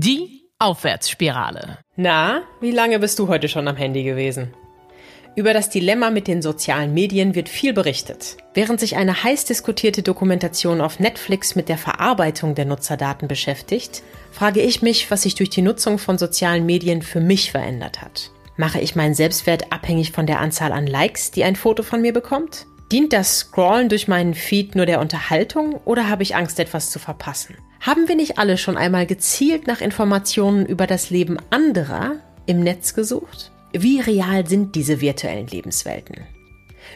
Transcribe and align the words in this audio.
Die 0.00 0.44
Aufwärtsspirale. 0.60 1.78
Na, 1.96 2.42
wie 2.60 2.70
lange 2.70 3.00
bist 3.00 3.18
du 3.18 3.26
heute 3.26 3.48
schon 3.48 3.66
am 3.66 3.74
Handy 3.74 4.04
gewesen? 4.04 4.54
Über 5.34 5.52
das 5.52 5.70
Dilemma 5.70 6.10
mit 6.10 6.28
den 6.28 6.40
sozialen 6.40 6.94
Medien 6.94 7.34
wird 7.34 7.48
viel 7.48 7.72
berichtet. 7.72 8.36
Während 8.54 8.78
sich 8.78 8.94
eine 8.94 9.24
heiß 9.24 9.46
diskutierte 9.46 10.04
Dokumentation 10.04 10.80
auf 10.80 11.00
Netflix 11.00 11.56
mit 11.56 11.68
der 11.68 11.78
Verarbeitung 11.78 12.54
der 12.54 12.66
Nutzerdaten 12.66 13.26
beschäftigt, 13.26 14.04
frage 14.30 14.60
ich 14.60 14.82
mich, 14.82 15.10
was 15.10 15.22
sich 15.22 15.34
durch 15.34 15.50
die 15.50 15.62
Nutzung 15.62 15.98
von 15.98 16.16
sozialen 16.16 16.64
Medien 16.64 17.02
für 17.02 17.20
mich 17.20 17.50
verändert 17.50 18.00
hat. 18.00 18.30
Mache 18.56 18.78
ich 18.78 18.94
meinen 18.94 19.14
Selbstwert 19.14 19.72
abhängig 19.72 20.12
von 20.12 20.28
der 20.28 20.38
Anzahl 20.38 20.70
an 20.70 20.86
Likes, 20.86 21.32
die 21.32 21.42
ein 21.42 21.56
Foto 21.56 21.82
von 21.82 22.02
mir 22.02 22.12
bekommt? 22.12 22.66
Dient 22.92 23.12
das 23.12 23.40
Scrollen 23.40 23.88
durch 23.88 24.06
meinen 24.06 24.34
Feed 24.34 24.76
nur 24.76 24.86
der 24.86 25.00
Unterhaltung 25.00 25.74
oder 25.84 26.08
habe 26.08 26.22
ich 26.22 26.36
Angst, 26.36 26.60
etwas 26.60 26.90
zu 26.90 27.00
verpassen? 27.00 27.56
Haben 27.80 28.08
wir 28.08 28.16
nicht 28.16 28.38
alle 28.38 28.58
schon 28.58 28.76
einmal 28.76 29.06
gezielt 29.06 29.66
nach 29.66 29.80
Informationen 29.80 30.66
über 30.66 30.86
das 30.86 31.10
Leben 31.10 31.38
anderer 31.50 32.16
im 32.46 32.60
Netz 32.60 32.94
gesucht? 32.94 33.52
Wie 33.72 34.00
real 34.00 34.46
sind 34.46 34.74
diese 34.74 35.00
virtuellen 35.00 35.46
Lebenswelten? 35.46 36.26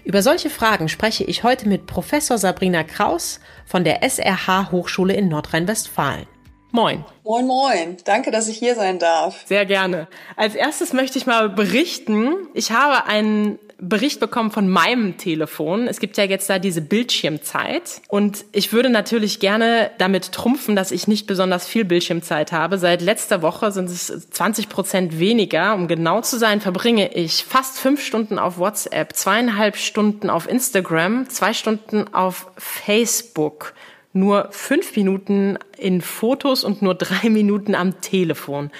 Über 0.05 0.23
solche 0.23 0.51
Fragen 0.51 0.89
spreche 0.89 1.25
ich 1.25 1.45
heute 1.45 1.69
mit 1.69 1.87
Professor 1.87 2.39
Sabrina 2.39 2.83
Kraus 2.83 3.41
von 3.67 3.85
der 3.85 4.03
SRH 4.03 4.73
Hochschule 4.73 5.15
in 5.15 5.29
Nordrhein-Westfalen. 5.29 6.27
Moin. 6.73 7.05
Moin, 7.23 7.47
moin. 7.47 7.97
Danke, 8.05 8.31
dass 8.31 8.49
ich 8.49 8.57
hier 8.57 8.75
sein 8.75 8.99
darf. 8.99 9.45
Sehr 9.47 9.67
gerne. 9.67 10.09
Als 10.37 10.55
erstes 10.55 10.95
möchte 10.95 11.19
ich 11.19 11.27
mal 11.27 11.51
berichten. 11.51 12.49
Ich 12.55 12.73
habe 12.73 13.07
einen 13.07 13.59
Bericht 13.85 14.21
bekommen 14.21 14.53
von 14.53 14.69
meinem 14.69 15.17
Telefon. 15.17 15.89
Es 15.89 15.99
gibt 15.99 16.17
ja 16.17 16.23
jetzt 16.23 16.49
da 16.49 16.61
diese 16.61 16.81
Bildschirmzeit. 16.81 18.01
Und 18.07 18.45
ich 18.53 18.73
würde 18.73 18.91
natürlich 18.91 19.41
gerne 19.41 19.91
damit 19.99 20.31
trumpfen, 20.31 20.77
dass 20.77 20.93
ich 20.93 21.09
nicht 21.09 21.27
besonders 21.27 21.67
viel 21.67 21.85
Bildschirmzeit 21.85 22.53
habe. 22.53 22.79
Seit 22.79 23.03
letzter 23.03 23.43
Woche 23.43 23.73
sind 23.73 23.91
es 23.91 24.31
20 24.31 24.69
Prozent 24.69 25.19
weniger. 25.19 25.75
Um 25.75 25.89
genau 25.89 26.21
zu 26.21 26.39
sein, 26.39 26.61
verbringe 26.61 27.13
ich 27.15 27.45
fast 27.45 27.81
fünf 27.81 28.05
Stunden 28.05 28.39
auf 28.39 28.57
WhatsApp, 28.57 29.17
zweieinhalb 29.17 29.77
Stunden 29.77 30.31
auf 30.31 30.49
Instagram, 30.49 31.29
zwei 31.29 31.53
Stunden 31.53 32.15
auf 32.15 32.47
Facebook 32.57 33.75
nur 34.13 34.49
fünf 34.51 34.95
Minuten 34.97 35.59
in 35.79 36.03
Fotos 36.03 36.65
und 36.65 36.83
nur 36.83 36.95
drei 36.95 37.31
Minuten 37.31 37.75
am 37.75 38.01
Telefon. 38.01 38.71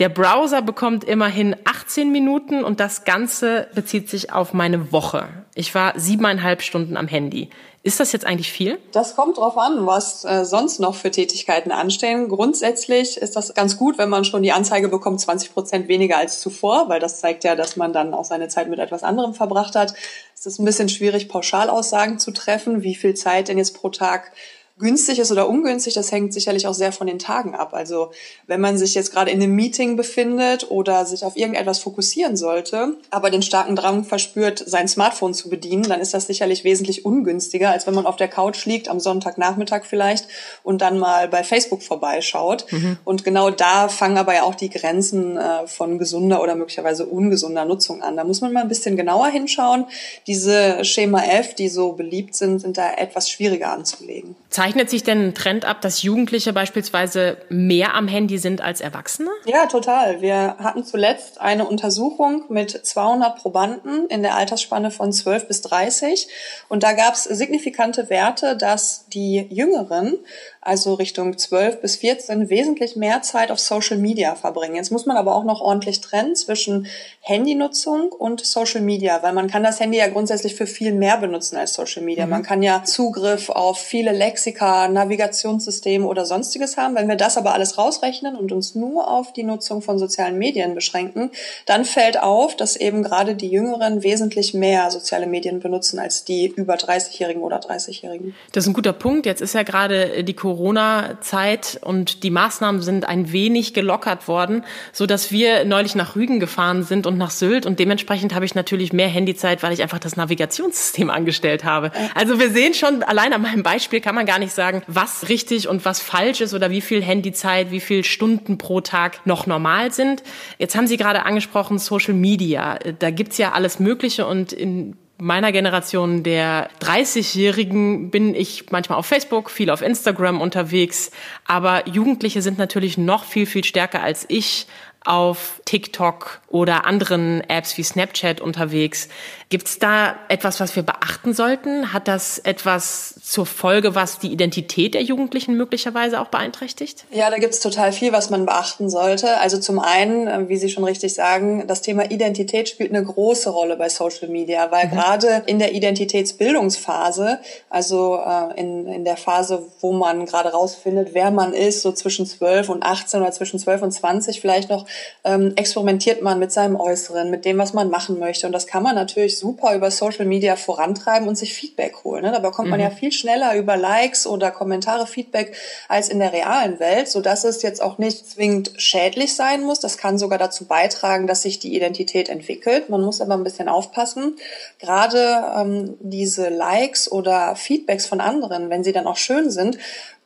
Der 0.00 0.08
Browser 0.08 0.60
bekommt 0.60 1.04
immerhin 1.04 1.54
18 1.64 2.10
Minuten 2.10 2.64
und 2.64 2.80
das 2.80 3.04
Ganze 3.04 3.68
bezieht 3.74 4.10
sich 4.10 4.32
auf 4.32 4.52
meine 4.52 4.90
Woche. 4.90 5.28
Ich 5.54 5.72
war 5.72 5.92
siebeneinhalb 5.96 6.62
Stunden 6.62 6.96
am 6.96 7.06
Handy. 7.06 7.48
Ist 7.84 8.00
das 8.00 8.10
jetzt 8.12 8.26
eigentlich 8.26 8.50
viel? 8.50 8.78
Das 8.90 9.14
kommt 9.14 9.36
drauf 9.36 9.56
an, 9.56 9.86
was 9.86 10.24
äh, 10.24 10.44
sonst 10.44 10.80
noch 10.80 10.96
für 10.96 11.12
Tätigkeiten 11.12 11.70
anstehen. 11.70 12.28
Grundsätzlich 12.28 13.18
ist 13.18 13.36
das 13.36 13.54
ganz 13.54 13.76
gut, 13.76 13.98
wenn 13.98 14.08
man 14.08 14.24
schon 14.24 14.42
die 14.42 14.50
Anzeige 14.50 14.88
bekommt, 14.88 15.20
20 15.20 15.52
Prozent 15.52 15.86
weniger 15.86 16.16
als 16.16 16.40
zuvor, 16.40 16.88
weil 16.88 16.98
das 16.98 17.20
zeigt 17.20 17.44
ja, 17.44 17.54
dass 17.54 17.76
man 17.76 17.92
dann 17.92 18.14
auch 18.14 18.24
seine 18.24 18.48
Zeit 18.48 18.68
mit 18.68 18.80
etwas 18.80 19.04
anderem 19.04 19.34
verbracht 19.34 19.76
hat. 19.76 19.94
Es 20.34 20.46
ist 20.46 20.58
ein 20.58 20.64
bisschen 20.64 20.88
schwierig, 20.88 21.28
Pauschalaussagen 21.28 22.18
zu 22.18 22.32
treffen, 22.32 22.82
wie 22.82 22.96
viel 22.96 23.14
Zeit 23.14 23.48
denn 23.48 23.58
jetzt 23.58 23.76
pro 23.76 23.90
Tag 23.90 24.32
günstig 24.78 25.20
ist 25.20 25.30
oder 25.30 25.48
ungünstig, 25.48 25.94
das 25.94 26.10
hängt 26.10 26.34
sicherlich 26.34 26.66
auch 26.66 26.74
sehr 26.74 26.90
von 26.90 27.06
den 27.06 27.20
Tagen 27.20 27.54
ab. 27.54 27.74
Also 27.74 28.10
wenn 28.48 28.60
man 28.60 28.76
sich 28.76 28.94
jetzt 28.94 29.12
gerade 29.12 29.30
in 29.30 29.40
einem 29.40 29.54
Meeting 29.54 29.96
befindet 29.96 30.68
oder 30.70 31.06
sich 31.06 31.24
auf 31.24 31.36
irgendetwas 31.36 31.78
fokussieren 31.78 32.36
sollte, 32.36 32.96
aber 33.10 33.30
den 33.30 33.42
starken 33.42 33.76
Drang 33.76 34.02
verspürt, 34.02 34.64
sein 34.66 34.88
Smartphone 34.88 35.32
zu 35.32 35.48
bedienen, 35.48 35.84
dann 35.84 36.00
ist 36.00 36.12
das 36.12 36.26
sicherlich 36.26 36.64
wesentlich 36.64 37.04
ungünstiger, 37.04 37.70
als 37.70 37.86
wenn 37.86 37.94
man 37.94 38.04
auf 38.04 38.16
der 38.16 38.26
Couch 38.26 38.66
liegt, 38.66 38.88
am 38.88 38.98
Sonntagnachmittag 38.98 39.84
vielleicht, 39.84 40.26
und 40.64 40.82
dann 40.82 40.98
mal 40.98 41.28
bei 41.28 41.44
Facebook 41.44 41.82
vorbeischaut. 41.82 42.66
Mhm. 42.72 42.98
Und 43.04 43.24
genau 43.24 43.50
da 43.50 43.88
fangen 43.88 44.18
aber 44.18 44.34
ja 44.34 44.42
auch 44.42 44.56
die 44.56 44.70
Grenzen 44.70 45.36
äh, 45.36 45.68
von 45.68 46.00
gesunder 46.00 46.42
oder 46.42 46.56
möglicherweise 46.56 47.06
ungesunder 47.06 47.64
Nutzung 47.64 48.02
an. 48.02 48.16
Da 48.16 48.24
muss 48.24 48.40
man 48.40 48.52
mal 48.52 48.62
ein 48.62 48.68
bisschen 48.68 48.96
genauer 48.96 49.28
hinschauen. 49.28 49.86
Diese 50.26 50.84
Schema 50.84 51.22
F, 51.22 51.54
die 51.54 51.68
so 51.68 51.92
beliebt 51.92 52.34
sind, 52.34 52.58
sind 52.58 52.76
da 52.76 52.94
etwas 52.94 53.30
schwieriger 53.30 53.70
anzulegen. 53.70 54.34
Zeichnet 54.64 54.88
sich 54.88 55.02
denn 55.02 55.26
ein 55.26 55.34
Trend 55.34 55.66
ab, 55.66 55.82
dass 55.82 56.00
Jugendliche 56.00 56.54
beispielsweise 56.54 57.36
mehr 57.50 57.92
am 57.92 58.08
Handy 58.08 58.38
sind 58.38 58.62
als 58.62 58.80
Erwachsene? 58.80 59.28
Ja, 59.44 59.66
total. 59.66 60.22
Wir 60.22 60.56
hatten 60.58 60.84
zuletzt 60.84 61.38
eine 61.38 61.66
Untersuchung 61.66 62.44
mit 62.48 62.70
200 62.70 63.36
Probanden 63.36 64.06
in 64.06 64.22
der 64.22 64.36
Altersspanne 64.36 64.90
von 64.90 65.12
12 65.12 65.48
bis 65.48 65.60
30. 65.60 66.28
Und 66.70 66.82
da 66.82 66.94
gab 66.94 67.12
es 67.12 67.24
signifikante 67.24 68.08
Werte, 68.08 68.56
dass 68.56 69.06
die 69.10 69.46
Jüngeren 69.50 70.16
also 70.64 70.94
Richtung 70.94 71.36
12 71.36 71.82
bis 71.82 71.96
14, 71.96 72.48
wesentlich 72.48 72.96
mehr 72.96 73.20
Zeit 73.20 73.50
auf 73.50 73.60
Social 73.60 73.98
Media 73.98 74.34
verbringen. 74.34 74.76
Jetzt 74.76 74.90
muss 74.90 75.04
man 75.04 75.18
aber 75.18 75.34
auch 75.34 75.44
noch 75.44 75.60
ordentlich 75.60 76.00
trennen 76.00 76.34
zwischen 76.34 76.86
Handynutzung 77.20 78.10
und 78.10 78.44
Social 78.44 78.80
Media, 78.80 79.22
weil 79.22 79.34
man 79.34 79.48
kann 79.48 79.62
das 79.62 79.78
Handy 79.78 79.98
ja 79.98 80.08
grundsätzlich 80.08 80.54
für 80.54 80.66
viel 80.66 80.92
mehr 80.92 81.18
benutzen 81.18 81.56
als 81.56 81.74
Social 81.74 82.02
Media. 82.02 82.24
Mhm. 82.24 82.30
Man 82.30 82.42
kann 82.42 82.62
ja 82.62 82.82
Zugriff 82.84 83.50
auf 83.50 83.78
viele 83.78 84.12
Lexika, 84.12 84.53
Navigationssysteme 84.60 86.06
oder 86.06 86.24
sonstiges 86.24 86.76
haben. 86.76 86.94
Wenn 86.94 87.08
wir 87.08 87.16
das 87.16 87.36
aber 87.36 87.54
alles 87.54 87.78
rausrechnen 87.78 88.36
und 88.36 88.52
uns 88.52 88.74
nur 88.74 89.08
auf 89.08 89.32
die 89.32 89.42
Nutzung 89.42 89.82
von 89.82 89.98
sozialen 89.98 90.38
Medien 90.38 90.74
beschränken, 90.74 91.30
dann 91.66 91.84
fällt 91.84 92.20
auf, 92.20 92.56
dass 92.56 92.76
eben 92.76 93.02
gerade 93.02 93.34
die 93.34 93.48
Jüngeren 93.48 94.02
wesentlich 94.02 94.54
mehr 94.54 94.90
soziale 94.90 95.26
Medien 95.26 95.60
benutzen 95.60 95.98
als 95.98 96.24
die 96.24 96.46
über 96.46 96.74
30-Jährigen 96.74 97.42
oder 97.42 97.58
30-Jährigen. 97.58 98.34
Das 98.52 98.64
ist 98.64 98.68
ein 98.68 98.74
guter 98.74 98.92
Punkt. 98.92 99.26
Jetzt 99.26 99.40
ist 99.40 99.54
ja 99.54 99.62
gerade 99.62 100.24
die 100.24 100.34
Corona-Zeit 100.34 101.80
und 101.82 102.22
die 102.22 102.30
Maßnahmen 102.30 102.82
sind 102.82 103.08
ein 103.08 103.32
wenig 103.32 103.74
gelockert 103.74 104.28
worden, 104.28 104.64
so 104.92 105.06
dass 105.06 105.30
wir 105.30 105.64
neulich 105.64 105.94
nach 105.94 106.16
Rügen 106.16 106.40
gefahren 106.40 106.82
sind 106.84 107.06
und 107.06 107.18
nach 107.18 107.30
Sylt 107.30 107.66
und 107.66 107.78
dementsprechend 107.78 108.34
habe 108.34 108.44
ich 108.44 108.54
natürlich 108.54 108.92
mehr 108.92 109.08
Handyzeit, 109.08 109.62
weil 109.62 109.72
ich 109.72 109.82
einfach 109.82 109.98
das 109.98 110.16
Navigationssystem 110.16 111.10
angestellt 111.10 111.64
habe. 111.64 111.90
Also 112.14 112.38
wir 112.38 112.50
sehen 112.50 112.74
schon, 112.74 113.02
allein 113.02 113.32
an 113.32 113.42
meinem 113.42 113.62
Beispiel 113.62 114.00
kann 114.00 114.14
man 114.14 114.26
gar 114.26 114.38
nicht 114.38 114.43
sagen, 114.52 114.82
was 114.86 115.28
richtig 115.28 115.68
und 115.68 115.84
was 115.84 116.00
falsch 116.00 116.40
ist 116.40 116.54
oder 116.54 116.70
wie 116.70 116.80
viel 116.80 117.02
Handyzeit, 117.02 117.70
wie 117.70 117.80
viel 117.80 118.04
Stunden 118.04 118.58
pro 118.58 118.80
Tag 118.80 119.26
noch 119.26 119.46
normal 119.46 119.92
sind. 119.92 120.22
Jetzt 120.58 120.76
haben 120.76 120.86
Sie 120.86 120.96
gerade 120.96 121.24
angesprochen 121.24 121.78
Social 121.78 122.14
Media. 122.14 122.78
Da 122.98 123.10
gibt's 123.10 123.38
ja 123.38 123.52
alles 123.52 123.78
Mögliche 123.78 124.26
und 124.26 124.52
in 124.52 124.96
meiner 125.16 125.52
Generation 125.52 126.22
der 126.22 126.68
30-Jährigen 126.80 128.10
bin 128.10 128.34
ich 128.34 128.70
manchmal 128.70 128.98
auf 128.98 129.06
Facebook, 129.06 129.50
viel 129.50 129.70
auf 129.70 129.80
Instagram 129.80 130.40
unterwegs, 130.40 131.12
aber 131.46 131.88
Jugendliche 131.88 132.42
sind 132.42 132.58
natürlich 132.58 132.98
noch 132.98 133.24
viel, 133.24 133.46
viel 133.46 133.64
stärker 133.64 134.02
als 134.02 134.26
ich 134.28 134.66
auf 135.04 135.60
TikTok 135.66 136.40
oder 136.48 136.86
anderen 136.86 137.42
Apps 137.48 137.76
wie 137.76 137.82
Snapchat 137.82 138.40
unterwegs. 138.40 139.08
Gibt 139.50 139.68
es 139.68 139.78
da 139.78 140.16
etwas, 140.28 140.58
was 140.58 140.74
wir 140.74 140.82
beachten 140.82 141.34
sollten? 141.34 141.92
Hat 141.92 142.08
das 142.08 142.38
etwas 142.38 143.14
zur 143.22 143.44
Folge, 143.44 143.94
was 143.94 144.18
die 144.18 144.32
Identität 144.32 144.94
der 144.94 145.02
Jugendlichen 145.02 145.56
möglicherweise 145.56 146.20
auch 146.20 146.28
beeinträchtigt? 146.28 147.04
Ja, 147.10 147.30
da 147.30 147.36
gibt 147.36 147.54
es 147.54 147.60
total 147.60 147.92
viel, 147.92 148.12
was 148.12 148.30
man 148.30 148.46
beachten 148.46 148.88
sollte. 148.88 149.38
Also 149.38 149.58
zum 149.58 149.78
einen, 149.78 150.26
äh, 150.26 150.48
wie 150.48 150.56
Sie 150.56 150.70
schon 150.70 150.84
richtig 150.84 151.14
sagen, 151.14 151.66
das 151.66 151.82
Thema 151.82 152.10
Identität 152.10 152.68
spielt 152.68 152.90
eine 152.90 153.04
große 153.04 153.50
Rolle 153.50 153.76
bei 153.76 153.88
Social 153.88 154.28
Media, 154.28 154.70
weil 154.70 154.86
mhm. 154.86 154.90
gerade 154.90 155.42
in 155.46 155.58
der 155.58 155.72
Identitätsbildungsphase, 155.74 157.38
also 157.68 158.20
äh, 158.26 158.58
in, 158.58 158.86
in 158.88 159.04
der 159.04 159.16
Phase, 159.16 159.66
wo 159.80 159.92
man 159.92 160.24
gerade 160.24 160.48
rausfindet, 160.48 161.10
wer 161.12 161.30
man 161.30 161.52
ist, 161.52 161.82
so 161.82 161.92
zwischen 161.92 162.26
12 162.26 162.70
und 162.70 162.82
18 162.82 163.20
oder 163.20 163.32
zwischen 163.32 163.58
12 163.58 163.82
und 163.82 163.92
20 163.92 164.40
vielleicht 164.40 164.70
noch, 164.70 164.86
ähm, 165.24 165.52
experimentiert 165.56 166.22
man 166.22 166.38
mit 166.38 166.52
seinem 166.52 166.76
Äußeren, 166.76 167.30
mit 167.30 167.44
dem, 167.44 167.58
was 167.58 167.72
man 167.72 167.90
machen 167.90 168.18
möchte. 168.18 168.46
Und 168.46 168.52
das 168.52 168.66
kann 168.66 168.82
man 168.82 168.94
natürlich 168.94 169.38
super 169.38 169.74
über 169.74 169.90
Social 169.90 170.26
Media 170.26 170.56
vorantreiben 170.56 171.28
und 171.28 171.36
sich 171.36 171.54
Feedback 171.54 172.04
holen. 172.04 172.22
Ne? 172.22 172.32
Da 172.32 172.38
bekommt 172.38 172.68
man 172.68 172.78
mhm. 172.78 172.84
ja 172.84 172.90
viel 172.90 173.12
schneller 173.12 173.56
über 173.56 173.76
Likes 173.76 174.26
oder 174.26 174.50
Kommentare 174.50 175.06
Feedback 175.06 175.56
als 175.88 176.08
in 176.08 176.18
der 176.18 176.32
realen 176.32 176.78
Welt, 176.78 177.08
so 177.08 177.20
dass 177.20 177.44
es 177.44 177.62
jetzt 177.62 177.82
auch 177.82 177.98
nicht 177.98 178.28
zwingend 178.28 178.72
schädlich 178.76 179.34
sein 179.34 179.62
muss. 179.62 179.80
Das 179.80 179.96
kann 179.98 180.18
sogar 180.18 180.38
dazu 180.38 180.66
beitragen, 180.66 181.26
dass 181.26 181.42
sich 181.42 181.58
die 181.58 181.74
Identität 181.74 182.28
entwickelt. 182.28 182.90
Man 182.90 183.00
muss 183.00 183.20
aber 183.20 183.34
ein 183.34 183.44
bisschen 183.44 183.68
aufpassen. 183.68 184.36
Gerade 184.78 185.44
ähm, 185.56 185.96
diese 186.00 186.48
Likes 186.48 187.10
oder 187.10 187.56
Feedbacks 187.56 188.06
von 188.06 188.20
anderen, 188.20 188.70
wenn 188.70 188.84
sie 188.84 188.92
dann 188.92 189.06
auch 189.06 189.16
schön 189.16 189.50
sind, 189.50 189.78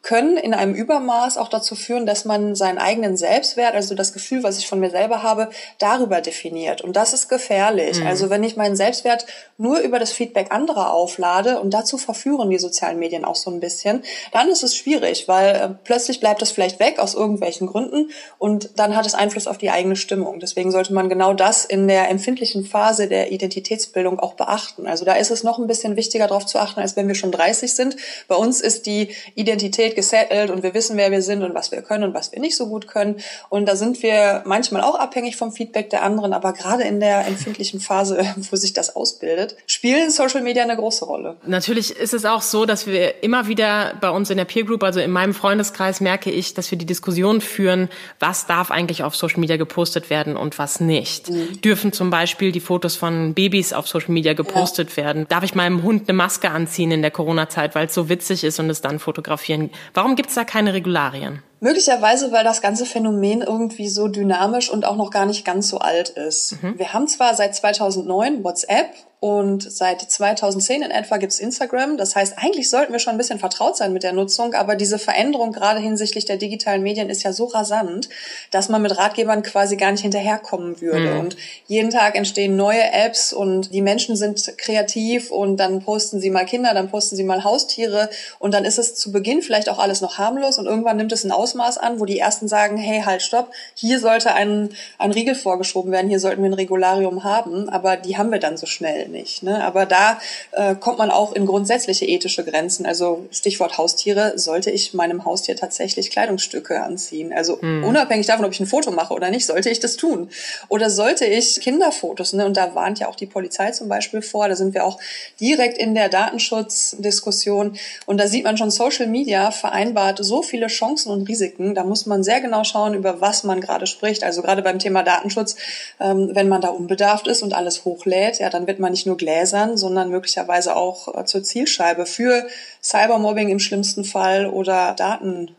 können 0.02 0.36
in 0.36 0.54
einem 0.54 0.74
Übermaß 0.74 1.38
auch 1.38 1.48
dazu 1.48 1.74
führen, 1.74 2.06
dass 2.06 2.24
man 2.24 2.54
seinen 2.54 2.78
eigenen 2.78 3.16
Selbstwert, 3.16 3.74
also 3.74 3.94
das 3.94 4.12
Gefühl, 4.12 4.42
was 4.42 4.58
ich 4.58 4.68
von 4.68 4.80
mir 4.80 4.90
selber 4.90 5.22
habe, 5.22 5.50
darüber 5.78 6.20
definiert. 6.20 6.80
Und 6.80 6.94
das 6.96 7.12
ist 7.12 7.28
gefährlich. 7.28 8.00
Mhm. 8.00 8.06
Also 8.06 8.30
wenn 8.30 8.44
ich 8.44 8.56
meinen 8.56 8.76
Selbstwert 8.76 9.26
nur 9.58 9.80
über 9.80 9.98
das 9.98 10.12
Feedback 10.12 10.50
anderer 10.50 10.92
auflade 10.92 11.60
und 11.60 11.74
dazu 11.74 11.98
verführen 11.98 12.50
die 12.50 12.58
sozialen 12.58 12.98
Medien 12.98 13.24
auch 13.24 13.36
so 13.36 13.50
ein 13.50 13.60
bisschen, 13.60 14.02
dann 14.32 14.48
ist 14.48 14.62
es 14.62 14.76
schwierig, 14.76 15.28
weil 15.28 15.54
äh, 15.54 15.68
plötzlich 15.84 16.20
bleibt 16.20 16.40
das 16.40 16.50
vielleicht 16.50 16.80
weg 16.80 16.98
aus 16.98 17.14
irgendwelchen 17.14 17.66
Gründen 17.66 18.10
und 18.38 18.70
dann 18.76 18.96
hat 18.96 19.04
es 19.04 19.14
Einfluss 19.14 19.46
auf 19.46 19.58
die 19.58 19.70
eigene 19.70 19.96
Stimmung. 19.96 20.40
Deswegen 20.40 20.70
sollte 20.70 20.94
man 20.94 21.08
genau 21.08 21.34
das 21.34 21.64
in 21.64 21.88
der 21.88 22.08
empfindlichen 22.08 22.64
Phase 22.64 23.06
der 23.08 23.32
Identitätsbildung 23.32 24.18
auch 24.18 24.34
beachten. 24.34 24.86
Also 24.86 25.04
da 25.04 25.14
ist 25.14 25.30
es 25.30 25.44
noch 25.44 25.58
ein 25.58 25.66
bisschen 25.66 25.96
wichtiger 25.96 26.26
darauf 26.26 26.46
zu 26.46 26.58
achten, 26.58 26.80
als 26.80 26.96
wenn 26.96 27.08
wir 27.08 27.14
schon 27.14 27.32
30 27.32 27.74
sind. 27.74 27.96
Bei 28.28 28.36
uns 28.36 28.60
ist 28.60 28.86
die 28.86 29.10
Identität 29.34 29.58
Identität 29.58 29.96
gesettelt 29.96 30.50
und 30.50 30.62
wir 30.62 30.74
wissen, 30.74 30.96
wer 30.96 31.10
wir 31.10 31.22
sind 31.22 31.42
und 31.42 31.54
was 31.54 31.72
wir 31.72 31.82
können 31.82 32.04
und 32.04 32.14
was 32.14 32.32
wir 32.32 32.40
nicht 32.40 32.56
so 32.56 32.68
gut 32.68 32.86
können. 32.86 33.16
Und 33.48 33.66
da 33.66 33.76
sind 33.76 34.02
wir 34.02 34.42
manchmal 34.46 34.82
auch 34.82 34.94
abhängig 34.94 35.36
vom 35.36 35.52
Feedback 35.52 35.90
der 35.90 36.02
anderen, 36.02 36.32
aber 36.32 36.52
gerade 36.52 36.84
in 36.84 37.00
der 37.00 37.26
empfindlichen 37.26 37.80
Phase, 37.80 38.18
wo 38.50 38.56
sich 38.56 38.72
das 38.72 38.94
ausbildet, 38.94 39.47
spielen 39.66 40.10
Social 40.10 40.42
Media 40.42 40.62
eine 40.62 40.76
große 40.76 41.04
Rolle. 41.04 41.36
Natürlich 41.46 41.90
ist 41.90 42.14
es 42.14 42.24
auch 42.24 42.42
so, 42.42 42.66
dass 42.66 42.86
wir 42.86 43.22
immer 43.22 43.48
wieder 43.48 43.94
bei 44.00 44.10
uns 44.10 44.30
in 44.30 44.36
der 44.36 44.44
Peer 44.44 44.64
Group, 44.64 44.82
also 44.82 45.00
in 45.00 45.10
meinem 45.10 45.34
Freundeskreis, 45.34 46.00
merke 46.00 46.30
ich, 46.30 46.54
dass 46.54 46.70
wir 46.70 46.78
die 46.78 46.86
Diskussion 46.86 47.40
führen, 47.40 47.88
was 48.20 48.46
darf 48.46 48.70
eigentlich 48.70 49.02
auf 49.02 49.16
Social 49.16 49.40
Media 49.40 49.56
gepostet 49.56 50.10
werden 50.10 50.36
und 50.36 50.58
was 50.58 50.80
nicht. 50.80 51.30
Mhm. 51.30 51.60
Dürfen 51.60 51.92
zum 51.92 52.10
Beispiel 52.10 52.52
die 52.52 52.60
Fotos 52.60 52.96
von 52.96 53.34
Babys 53.34 53.72
auf 53.72 53.88
Social 53.88 54.12
Media 54.12 54.34
gepostet 54.34 54.90
ja. 54.90 54.96
werden? 55.04 55.26
Darf 55.28 55.44
ich 55.44 55.54
meinem 55.54 55.82
Hund 55.82 56.08
eine 56.08 56.16
Maske 56.16 56.50
anziehen 56.50 56.90
in 56.90 57.02
der 57.02 57.10
Corona-Zeit, 57.10 57.74
weil 57.74 57.86
es 57.86 57.94
so 57.94 58.08
witzig 58.08 58.44
ist 58.44 58.58
und 58.60 58.70
es 58.70 58.80
dann 58.80 58.98
fotografieren? 58.98 59.70
Warum 59.94 60.16
gibt 60.16 60.28
es 60.28 60.34
da 60.34 60.44
keine 60.44 60.74
Regularien? 60.74 61.42
Möglicherweise, 61.60 62.30
weil 62.30 62.44
das 62.44 62.62
ganze 62.62 62.86
Phänomen 62.86 63.42
irgendwie 63.42 63.88
so 63.88 64.06
dynamisch 64.06 64.70
und 64.70 64.84
auch 64.84 64.96
noch 64.96 65.10
gar 65.10 65.26
nicht 65.26 65.44
ganz 65.44 65.68
so 65.68 65.78
alt 65.78 66.10
ist. 66.10 66.62
Mhm. 66.62 66.78
Wir 66.78 66.92
haben 66.92 67.08
zwar 67.08 67.34
seit 67.34 67.54
2009 67.54 68.44
WhatsApp 68.44 68.94
und 69.20 69.70
seit 69.70 70.00
2010 70.00 70.82
in 70.82 70.90
etwa 70.92 71.16
gibt's 71.16 71.40
Instagram. 71.40 71.96
Das 71.96 72.14
heißt, 72.14 72.38
eigentlich 72.38 72.70
sollten 72.70 72.92
wir 72.92 73.00
schon 73.00 73.14
ein 73.14 73.18
bisschen 73.18 73.40
vertraut 73.40 73.76
sein 73.76 73.92
mit 73.92 74.04
der 74.04 74.12
Nutzung, 74.12 74.54
aber 74.54 74.76
diese 74.76 74.96
Veränderung 74.96 75.50
gerade 75.50 75.80
hinsichtlich 75.80 76.24
der 76.24 76.36
digitalen 76.36 76.84
Medien 76.84 77.10
ist 77.10 77.24
ja 77.24 77.32
so 77.32 77.46
rasant, 77.46 78.08
dass 78.52 78.68
man 78.68 78.80
mit 78.80 78.96
Ratgebern 78.96 79.42
quasi 79.42 79.76
gar 79.76 79.90
nicht 79.90 80.02
hinterherkommen 80.02 80.80
würde. 80.80 81.14
Mhm. 81.14 81.20
Und 81.20 81.36
jeden 81.66 81.90
Tag 81.90 82.14
entstehen 82.14 82.54
neue 82.54 82.92
Apps 82.92 83.32
und 83.32 83.74
die 83.74 83.82
Menschen 83.82 84.14
sind 84.14 84.56
kreativ 84.56 85.32
und 85.32 85.56
dann 85.56 85.82
posten 85.82 86.20
sie 86.20 86.30
mal 86.30 86.44
Kinder, 86.44 86.72
dann 86.72 86.88
posten 86.88 87.16
sie 87.16 87.24
mal 87.24 87.42
Haustiere 87.42 88.10
und 88.38 88.54
dann 88.54 88.64
ist 88.64 88.78
es 88.78 88.94
zu 88.94 89.10
Beginn 89.10 89.42
vielleicht 89.42 89.68
auch 89.68 89.80
alles 89.80 90.00
noch 90.00 90.18
harmlos 90.18 90.58
und 90.58 90.66
irgendwann 90.66 90.96
nimmt 90.96 91.10
es 91.10 91.24
ein 91.24 91.32
Ausmaß 91.32 91.78
an, 91.78 91.98
wo 91.98 92.04
die 92.04 92.20
ersten 92.20 92.46
sagen, 92.46 92.76
hey, 92.76 93.02
halt, 93.04 93.22
stopp, 93.22 93.50
hier 93.74 93.98
sollte 93.98 94.32
ein, 94.34 94.70
ein 94.98 95.10
Riegel 95.10 95.34
vorgeschoben 95.34 95.90
werden, 95.90 96.08
hier 96.08 96.20
sollten 96.20 96.42
wir 96.42 96.50
ein 96.50 96.54
Regularium 96.54 97.24
haben, 97.24 97.68
aber 97.68 97.96
die 97.96 98.16
haben 98.16 98.30
wir 98.30 98.38
dann 98.38 98.56
so 98.56 98.66
schnell 98.66 99.07
nicht. 99.08 99.42
Ne? 99.42 99.64
Aber 99.64 99.86
da 99.86 100.20
äh, 100.52 100.74
kommt 100.74 100.98
man 100.98 101.10
auch 101.10 101.32
in 101.32 101.46
grundsätzliche 101.46 102.06
ethische 102.06 102.44
Grenzen. 102.44 102.86
Also 102.86 103.26
Stichwort 103.30 103.78
Haustiere, 103.78 104.38
sollte 104.38 104.70
ich 104.70 104.94
meinem 104.94 105.24
Haustier 105.24 105.56
tatsächlich 105.56 106.10
Kleidungsstücke 106.10 106.82
anziehen? 106.82 107.32
Also 107.32 107.58
mhm. 107.60 107.84
unabhängig 107.84 108.26
davon, 108.26 108.44
ob 108.44 108.52
ich 108.52 108.60
ein 108.60 108.66
Foto 108.66 108.90
mache 108.90 109.14
oder 109.14 109.30
nicht, 109.30 109.46
sollte 109.46 109.70
ich 109.70 109.80
das 109.80 109.96
tun? 109.96 110.30
Oder 110.68 110.90
sollte 110.90 111.24
ich 111.24 111.60
Kinderfotos, 111.60 112.32
ne? 112.32 112.46
und 112.46 112.56
da 112.56 112.74
warnt 112.74 112.98
ja 112.98 113.08
auch 113.08 113.16
die 113.16 113.26
Polizei 113.26 113.70
zum 113.70 113.88
Beispiel 113.88 114.22
vor, 114.22 114.48
da 114.48 114.56
sind 114.56 114.74
wir 114.74 114.84
auch 114.84 114.98
direkt 115.40 115.78
in 115.78 115.94
der 115.94 116.08
Datenschutzdiskussion 116.08 117.76
und 118.06 118.18
da 118.18 118.26
sieht 118.26 118.44
man 118.44 118.56
schon, 118.56 118.70
Social 118.70 119.06
Media 119.06 119.50
vereinbart 119.50 120.18
so 120.20 120.42
viele 120.42 120.66
Chancen 120.66 121.10
und 121.10 121.28
Risiken, 121.28 121.74
da 121.74 121.84
muss 121.84 122.06
man 122.06 122.22
sehr 122.22 122.40
genau 122.40 122.64
schauen, 122.64 122.94
über 122.94 123.20
was 123.20 123.44
man 123.44 123.60
gerade 123.60 123.86
spricht. 123.86 124.24
Also 124.24 124.42
gerade 124.42 124.62
beim 124.62 124.78
Thema 124.78 125.02
Datenschutz, 125.02 125.56
ähm, 126.00 126.30
wenn 126.32 126.48
man 126.48 126.60
da 126.60 126.68
unbedarft 126.68 127.26
ist 127.26 127.42
und 127.42 127.54
alles 127.54 127.84
hochlädt, 127.84 128.38
ja, 128.38 128.50
dann 128.50 128.66
wird 128.66 128.78
man 128.78 128.92
nicht 128.92 128.97
nur 129.06 129.16
gläsern, 129.16 129.76
sondern 129.76 130.10
möglicherweise 130.10 130.76
auch 130.76 131.14
äh, 131.14 131.24
zur 131.24 131.42
Zielscheibe 131.42 132.06
für 132.06 132.46
Cybermobbing 132.82 133.48
im 133.48 133.58
schlimmsten 133.58 134.04
Fall 134.04 134.46
oder 134.46 134.94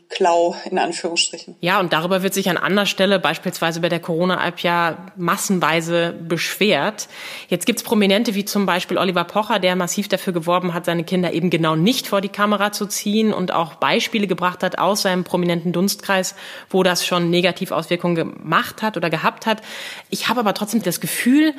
Datenklau 0.09 0.55
in 0.69 0.77
Anführungsstrichen. 0.77 1.55
Ja, 1.61 1.79
und 1.79 1.93
darüber 1.93 2.23
wird 2.23 2.33
sich 2.33 2.49
an 2.49 2.57
anderer 2.57 2.85
Stelle, 2.85 3.19
beispielsweise 3.19 3.79
bei 3.79 3.89
der 3.89 3.99
Corona-App, 3.99 4.59
ja 4.59 4.97
massenweise 5.15 6.13
beschwert. 6.13 7.07
Jetzt 7.47 7.65
gibt's 7.65 7.83
Prominente 7.83 8.35
wie 8.35 8.45
zum 8.45 8.65
Beispiel 8.65 8.97
Oliver 8.97 9.23
Pocher, 9.23 9.59
der 9.59 9.75
massiv 9.75 10.07
dafür 10.07 10.33
geworben 10.33 10.73
hat, 10.73 10.85
seine 10.85 11.03
Kinder 11.03 11.33
eben 11.33 11.49
genau 11.49 11.75
nicht 11.75 12.07
vor 12.07 12.21
die 12.21 12.29
Kamera 12.29 12.71
zu 12.71 12.87
ziehen 12.87 13.33
und 13.33 13.53
auch 13.53 13.75
Beispiele 13.75 14.27
gebracht 14.27 14.63
hat 14.63 14.79
aus 14.79 15.03
seinem 15.03 15.23
prominenten 15.23 15.71
Dunstkreis, 15.71 16.35
wo 16.69 16.83
das 16.83 17.05
schon 17.05 17.29
Negativauswirkungen 17.29 18.15
gemacht 18.15 18.81
hat 18.81 18.97
oder 18.97 19.09
gehabt 19.09 19.45
hat. 19.45 19.61
Ich 20.09 20.27
habe 20.27 20.39
aber 20.39 20.53
trotzdem 20.53 20.81
das 20.83 20.99
Gefühl, 20.99 21.53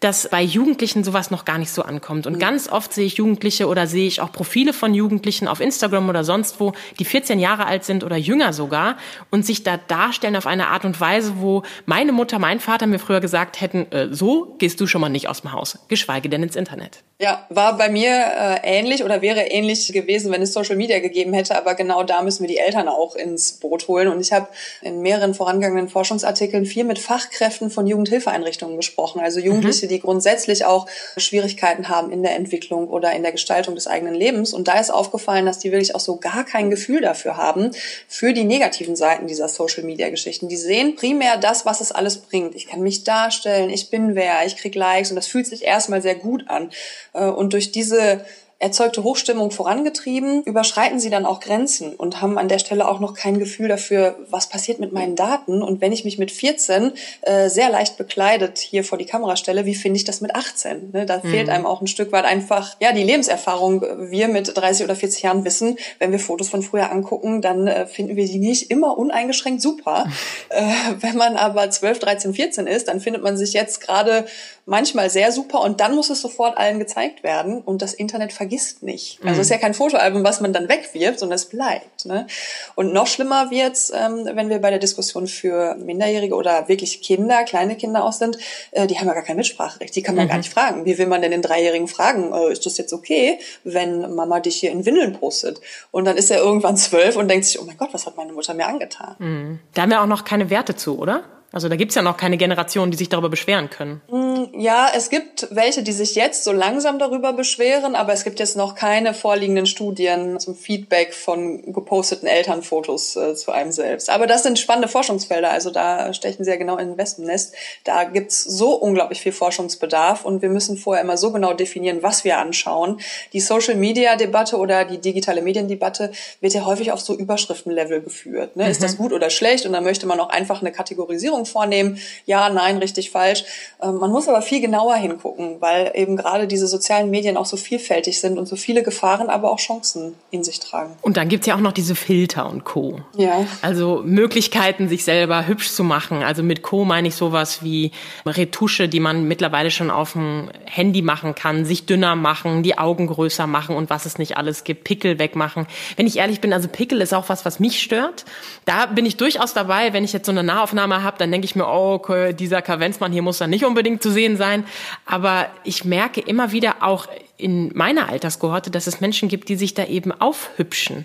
dass 0.00 0.28
bei 0.28 0.42
Jugendlichen 0.42 1.04
sowas 1.04 1.30
noch 1.30 1.44
gar 1.44 1.58
nicht 1.58 1.70
so 1.70 1.82
ankommt. 1.82 2.26
Und 2.26 2.34
mhm. 2.34 2.38
ganz 2.38 2.68
oft 2.68 2.92
sehe 2.92 3.06
ich 3.06 3.16
Jugendliche 3.16 3.66
oder 3.66 3.86
sehe 3.86 4.06
ich 4.06 4.20
auch 4.20 4.30
Profile 4.30 4.72
von 4.72 4.94
Jugendlichen 4.94 5.48
auf 5.48 5.60
Instagram 5.60 6.08
oder 6.08 6.22
sonst 6.22 6.60
wo, 6.60 6.74
die 6.98 7.04
14 7.04 7.38
Jahre 7.38 7.66
alt 7.66 7.84
sind 7.84 7.95
oder 8.04 8.16
jünger 8.16 8.52
sogar 8.52 8.96
und 9.30 9.44
sich 9.44 9.62
da 9.62 9.76
darstellen 9.76 10.36
auf 10.36 10.46
eine 10.46 10.68
Art 10.68 10.84
und 10.84 11.00
Weise, 11.00 11.34
wo 11.38 11.62
meine 11.84 12.12
Mutter, 12.12 12.38
mein 12.38 12.60
Vater 12.60 12.86
mir 12.86 12.98
früher 12.98 13.20
gesagt 13.20 13.60
hätten, 13.60 13.90
äh, 13.92 14.08
so 14.10 14.56
gehst 14.58 14.80
du 14.80 14.86
schon 14.86 15.00
mal 15.00 15.08
nicht 15.08 15.28
aus 15.28 15.42
dem 15.42 15.52
Haus, 15.52 15.78
geschweige 15.88 16.28
denn 16.28 16.42
ins 16.42 16.56
Internet. 16.56 17.02
Ja, 17.18 17.46
war 17.48 17.78
bei 17.78 17.88
mir 17.88 18.10
äh, 18.10 18.58
ähnlich 18.62 19.02
oder 19.02 19.22
wäre 19.22 19.40
ähnlich 19.40 19.90
gewesen, 19.90 20.30
wenn 20.30 20.42
es 20.42 20.52
Social 20.52 20.76
Media 20.76 20.98
gegeben 20.98 21.32
hätte, 21.32 21.56
aber 21.56 21.74
genau 21.74 22.02
da 22.02 22.20
müssen 22.20 22.42
wir 22.42 22.48
die 22.48 22.58
Eltern 22.58 22.88
auch 22.88 23.16
ins 23.16 23.52
Boot 23.52 23.88
holen. 23.88 24.08
Und 24.08 24.20
ich 24.20 24.34
habe 24.34 24.48
in 24.82 25.00
mehreren 25.00 25.32
vorangegangenen 25.32 25.88
Forschungsartikeln 25.88 26.66
viel 26.66 26.84
mit 26.84 26.98
Fachkräften 26.98 27.70
von 27.70 27.86
Jugendhilfeeinrichtungen 27.86 28.76
gesprochen, 28.76 29.22
also 29.22 29.40
Jugendliche, 29.40 29.86
mhm. 29.86 29.88
die 29.88 30.00
grundsätzlich 30.00 30.66
auch 30.66 30.86
Schwierigkeiten 31.16 31.88
haben 31.88 32.12
in 32.12 32.22
der 32.22 32.36
Entwicklung 32.36 32.86
oder 32.88 33.12
in 33.12 33.22
der 33.22 33.32
Gestaltung 33.32 33.74
des 33.74 33.86
eigenen 33.86 34.14
Lebens. 34.14 34.52
Und 34.52 34.68
da 34.68 34.78
ist 34.78 34.90
aufgefallen, 34.90 35.46
dass 35.46 35.58
die 35.58 35.72
wirklich 35.72 35.94
auch 35.94 36.00
so 36.00 36.16
gar 36.16 36.44
kein 36.44 36.68
Gefühl 36.68 37.00
dafür 37.00 37.38
haben, 37.38 37.70
für 38.08 38.34
die 38.34 38.44
negativen 38.44 38.94
Seiten 38.94 39.26
dieser 39.26 39.48
Social-Media-Geschichten. 39.48 40.50
Die 40.50 40.56
sehen 40.58 40.96
primär 40.96 41.38
das, 41.38 41.64
was 41.64 41.80
es 41.80 41.92
alles 41.92 42.18
bringt. 42.18 42.54
Ich 42.54 42.66
kann 42.66 42.82
mich 42.82 43.04
darstellen, 43.04 43.70
ich 43.70 43.88
bin 43.88 44.14
wer, 44.14 44.44
ich 44.44 44.58
krieg 44.58 44.74
Likes 44.74 45.10
und 45.10 45.16
das 45.16 45.28
fühlt 45.28 45.46
sich 45.46 45.64
erstmal 45.64 46.02
sehr 46.02 46.16
gut 46.16 46.44
an. 46.48 46.68
Äh, 47.16 47.24
und 47.24 47.52
durch 47.52 47.72
diese 47.72 48.24
erzeugte 48.58 49.04
Hochstimmung 49.04 49.50
vorangetrieben, 49.50 50.42
überschreiten 50.44 50.98
sie 50.98 51.10
dann 51.10 51.26
auch 51.26 51.40
Grenzen 51.40 51.94
und 51.94 52.22
haben 52.22 52.38
an 52.38 52.48
der 52.48 52.58
Stelle 52.58 52.88
auch 52.88 53.00
noch 53.00 53.12
kein 53.12 53.38
Gefühl 53.38 53.68
dafür, 53.68 54.16
was 54.30 54.48
passiert 54.48 54.80
mit 54.80 54.92
meinen 54.92 55.14
Daten. 55.14 55.62
Und 55.62 55.82
wenn 55.82 55.92
ich 55.92 56.06
mich 56.06 56.16
mit 56.16 56.30
14 56.30 56.92
äh, 57.22 57.50
sehr 57.50 57.68
leicht 57.68 57.98
bekleidet 57.98 58.58
hier 58.58 58.82
vor 58.82 58.96
die 58.96 59.04
Kamera 59.04 59.36
stelle, 59.36 59.66
wie 59.66 59.74
finde 59.74 59.98
ich 59.98 60.04
das 60.04 60.22
mit 60.22 60.34
18? 60.34 60.90
Ne, 60.92 61.04
da 61.04 61.18
mhm. 61.18 61.28
fehlt 61.28 61.50
einem 61.50 61.66
auch 61.66 61.82
ein 61.82 61.86
Stück 61.86 62.12
weit 62.12 62.24
einfach 62.24 62.76
ja 62.80 62.92
die 62.92 63.02
Lebenserfahrung. 63.02 63.82
Wir 64.10 64.28
mit 64.28 64.56
30 64.56 64.84
oder 64.84 64.96
40 64.96 65.22
Jahren 65.22 65.44
wissen, 65.44 65.76
wenn 65.98 66.10
wir 66.10 66.18
Fotos 66.18 66.48
von 66.48 66.62
früher 66.62 66.90
angucken, 66.90 67.42
dann 67.42 67.66
äh, 67.66 67.86
finden 67.86 68.16
wir 68.16 68.24
die 68.24 68.38
nicht 68.38 68.70
immer 68.70 68.96
uneingeschränkt 68.96 69.60
super. 69.60 70.06
äh, 70.48 70.62
wenn 71.00 71.16
man 71.16 71.36
aber 71.36 71.68
12, 71.68 71.98
13, 71.98 72.32
14 72.32 72.66
ist, 72.66 72.88
dann 72.88 73.00
findet 73.00 73.22
man 73.22 73.36
sich 73.36 73.52
jetzt 73.52 73.82
gerade 73.82 74.24
manchmal 74.66 75.08
sehr 75.10 75.30
super 75.30 75.60
und 75.60 75.80
dann 75.80 75.94
muss 75.94 76.10
es 76.10 76.20
sofort 76.20 76.58
allen 76.58 76.80
gezeigt 76.80 77.22
werden 77.22 77.60
und 77.60 77.82
das 77.82 77.94
Internet 77.94 78.32
vergisst 78.32 78.82
nicht. 78.82 79.20
Also 79.22 79.40
es 79.40 79.46
ist 79.46 79.50
ja 79.50 79.58
kein 79.58 79.74
Fotoalbum, 79.74 80.24
was 80.24 80.40
man 80.40 80.52
dann 80.52 80.68
wegwirft, 80.68 81.20
sondern 81.20 81.36
es 81.36 81.44
bleibt. 81.46 82.04
Ne? 82.04 82.26
Und 82.74 82.92
noch 82.92 83.06
schlimmer 83.06 83.52
wird's, 83.52 83.92
ähm, 83.94 84.28
wenn 84.32 84.50
wir 84.50 84.58
bei 84.58 84.70
der 84.70 84.80
Diskussion 84.80 85.28
für 85.28 85.76
Minderjährige 85.76 86.34
oder 86.34 86.68
wirklich 86.68 87.00
Kinder, 87.00 87.44
kleine 87.44 87.76
Kinder 87.76 88.04
auch 88.04 88.12
sind, 88.12 88.38
äh, 88.72 88.88
die 88.88 88.98
haben 88.98 89.06
ja 89.06 89.14
gar 89.14 89.22
kein 89.22 89.36
Mitspracherecht, 89.36 89.94
die 89.94 90.02
kann 90.02 90.16
man 90.16 90.24
mhm. 90.24 90.30
gar 90.30 90.38
nicht 90.38 90.52
fragen. 90.52 90.84
Wie 90.84 90.98
will 90.98 91.06
man 91.06 91.22
denn 91.22 91.30
den 91.30 91.42
Dreijährigen 91.42 91.86
fragen, 91.86 92.32
äh, 92.32 92.50
ist 92.50 92.66
das 92.66 92.76
jetzt 92.76 92.92
okay, 92.92 93.38
wenn 93.62 94.14
Mama 94.16 94.40
dich 94.40 94.56
hier 94.56 94.72
in 94.72 94.84
Windeln 94.84 95.12
postet? 95.12 95.60
Und 95.92 96.06
dann 96.06 96.16
ist 96.16 96.30
er 96.32 96.38
irgendwann 96.38 96.76
zwölf 96.76 97.14
und 97.14 97.28
denkt 97.28 97.46
sich, 97.46 97.60
oh 97.60 97.64
mein 97.64 97.76
Gott, 97.76 97.90
was 97.92 98.04
hat 98.04 98.16
meine 98.16 98.32
Mutter 98.32 98.52
mir 98.52 98.66
angetan? 98.66 99.14
Mhm. 99.20 99.60
Da 99.74 99.82
haben 99.82 99.90
wir 99.90 100.02
auch 100.02 100.06
noch 100.06 100.24
keine 100.24 100.50
Werte 100.50 100.74
zu, 100.74 100.98
oder? 100.98 101.35
Also 101.56 101.70
da 101.70 101.76
gibt's 101.76 101.94
ja 101.94 102.02
noch 102.02 102.18
keine 102.18 102.36
Generation, 102.36 102.90
die 102.90 102.98
sich 102.98 103.08
darüber 103.08 103.30
beschweren 103.30 103.70
können. 103.70 104.02
Mm, 104.10 104.60
ja, 104.60 104.90
es 104.94 105.08
gibt 105.08 105.48
welche, 105.50 105.82
die 105.82 105.92
sich 105.92 106.14
jetzt 106.14 106.44
so 106.44 106.52
langsam 106.52 106.98
darüber 106.98 107.32
beschweren, 107.32 107.94
aber 107.94 108.12
es 108.12 108.24
gibt 108.24 108.40
jetzt 108.40 108.58
noch 108.58 108.74
keine 108.74 109.14
vorliegenden 109.14 109.64
Studien 109.64 110.38
zum 110.38 110.54
Feedback 110.54 111.14
von 111.14 111.72
geposteten 111.72 112.28
Elternfotos 112.28 113.16
äh, 113.16 113.34
zu 113.34 113.52
einem 113.52 113.72
selbst. 113.72 114.10
Aber 114.10 114.26
das 114.26 114.42
sind 114.42 114.58
spannende 114.58 114.86
Forschungsfelder, 114.86 115.50
also 115.50 115.70
da 115.70 116.12
stechen 116.12 116.44
sie 116.44 116.50
ja 116.50 116.58
genau 116.58 116.76
in 116.76 116.90
ein 116.90 116.98
Wespennest. 116.98 117.54
Da 117.84 118.04
gibt's 118.04 118.44
so 118.44 118.74
unglaublich 118.74 119.22
viel 119.22 119.32
Forschungsbedarf 119.32 120.26
und 120.26 120.42
wir 120.42 120.50
müssen 120.50 120.76
vorher 120.76 121.02
immer 121.02 121.16
so 121.16 121.32
genau 121.32 121.54
definieren, 121.54 122.02
was 122.02 122.22
wir 122.22 122.36
anschauen. 122.36 123.00
Die 123.32 123.40
Social-Media-Debatte 123.40 124.58
oder 124.58 124.84
die 124.84 124.98
digitale 124.98 125.40
Mediendebatte 125.40 126.12
wird 126.42 126.52
ja 126.52 126.66
häufig 126.66 126.92
auf 126.92 127.00
so 127.00 127.16
Überschriftenlevel 127.16 128.02
geführt. 128.02 128.56
Ne? 128.56 128.64
Mhm. 128.64 128.70
Ist 128.70 128.82
das 128.82 128.98
gut 128.98 129.14
oder 129.14 129.30
schlecht? 129.30 129.64
Und 129.64 129.72
dann 129.72 129.84
möchte 129.84 130.06
man 130.06 130.20
auch 130.20 130.28
einfach 130.28 130.60
eine 130.60 130.70
Kategorisierung 130.70 131.45
vornehmen. 131.46 131.98
Ja, 132.26 132.48
nein, 132.50 132.78
richtig, 132.78 133.10
falsch. 133.10 133.44
Ähm, 133.82 133.96
man 133.96 134.10
muss 134.10 134.28
aber 134.28 134.42
viel 134.42 134.60
genauer 134.60 134.96
hingucken, 134.96 135.60
weil 135.60 135.92
eben 135.94 136.16
gerade 136.16 136.46
diese 136.46 136.66
sozialen 136.66 137.10
Medien 137.10 137.36
auch 137.36 137.46
so 137.46 137.56
vielfältig 137.56 138.20
sind 138.20 138.38
und 138.38 138.46
so 138.46 138.56
viele 138.56 138.82
Gefahren, 138.82 139.30
aber 139.30 139.50
auch 139.50 139.58
Chancen 139.58 140.14
in 140.30 140.44
sich 140.44 140.60
tragen. 140.60 140.96
Und 141.02 141.16
dann 141.16 141.28
gibt's 141.28 141.46
ja 141.46 141.54
auch 141.54 141.60
noch 141.60 141.72
diese 141.72 141.94
Filter 141.94 142.48
und 142.48 142.64
Co. 142.64 143.00
Ja. 143.16 143.46
Also 143.62 144.02
Möglichkeiten, 144.04 144.88
sich 144.88 145.04
selber 145.04 145.46
hübsch 145.46 145.70
zu 145.70 145.84
machen. 145.84 146.22
Also 146.22 146.42
mit 146.42 146.62
Co 146.62 146.84
meine 146.84 147.08
ich 147.08 147.14
sowas 147.14 147.62
wie 147.62 147.92
Retusche, 148.26 148.88
die 148.88 149.00
man 149.00 149.28
mittlerweile 149.28 149.70
schon 149.70 149.90
auf 149.90 150.12
dem 150.12 150.50
Handy 150.64 151.02
machen 151.02 151.34
kann, 151.34 151.64
sich 151.64 151.86
dünner 151.86 152.16
machen, 152.16 152.62
die 152.62 152.78
Augen 152.78 153.06
größer 153.06 153.46
machen 153.46 153.76
und 153.76 153.90
was 153.90 154.06
es 154.06 154.18
nicht 154.18 154.36
alles 154.36 154.64
gibt, 154.64 154.84
Pickel 154.84 155.18
wegmachen. 155.18 155.66
Wenn 155.96 156.06
ich 156.06 156.16
ehrlich 156.16 156.40
bin, 156.40 156.52
also 156.52 156.68
Pickel 156.68 157.00
ist 157.00 157.14
auch 157.14 157.28
was, 157.28 157.44
was 157.44 157.60
mich 157.60 157.82
stört. 157.82 158.24
Da 158.64 158.86
bin 158.86 159.06
ich 159.06 159.16
durchaus 159.16 159.54
dabei, 159.54 159.92
wenn 159.92 160.04
ich 160.04 160.12
jetzt 160.12 160.26
so 160.26 160.32
eine 160.32 160.42
Nahaufnahme 160.42 161.02
habe, 161.02 161.18
dann 161.18 161.30
denke 161.36 161.44
ich 161.44 161.54
mir, 161.54 161.66
oh, 161.66 161.92
okay, 161.92 162.32
dieser 162.32 162.62
Kavenzmann 162.62 163.12
hier 163.12 163.20
muss 163.20 163.36
dann 163.36 163.50
nicht 163.50 163.66
unbedingt 163.66 164.02
zu 164.02 164.10
sehen 164.10 164.38
sein. 164.38 164.64
Aber 165.04 165.48
ich 165.64 165.84
merke 165.84 166.22
immer 166.22 166.50
wieder 166.50 166.76
auch 166.80 167.08
in 167.36 167.76
meiner 167.76 168.08
Alterskohorte, 168.08 168.70
dass 168.70 168.86
es 168.86 169.02
Menschen 169.02 169.28
gibt, 169.28 169.50
die 169.50 169.56
sich 169.56 169.74
da 169.74 169.84
eben 169.84 170.12
aufhübschen. 170.12 171.04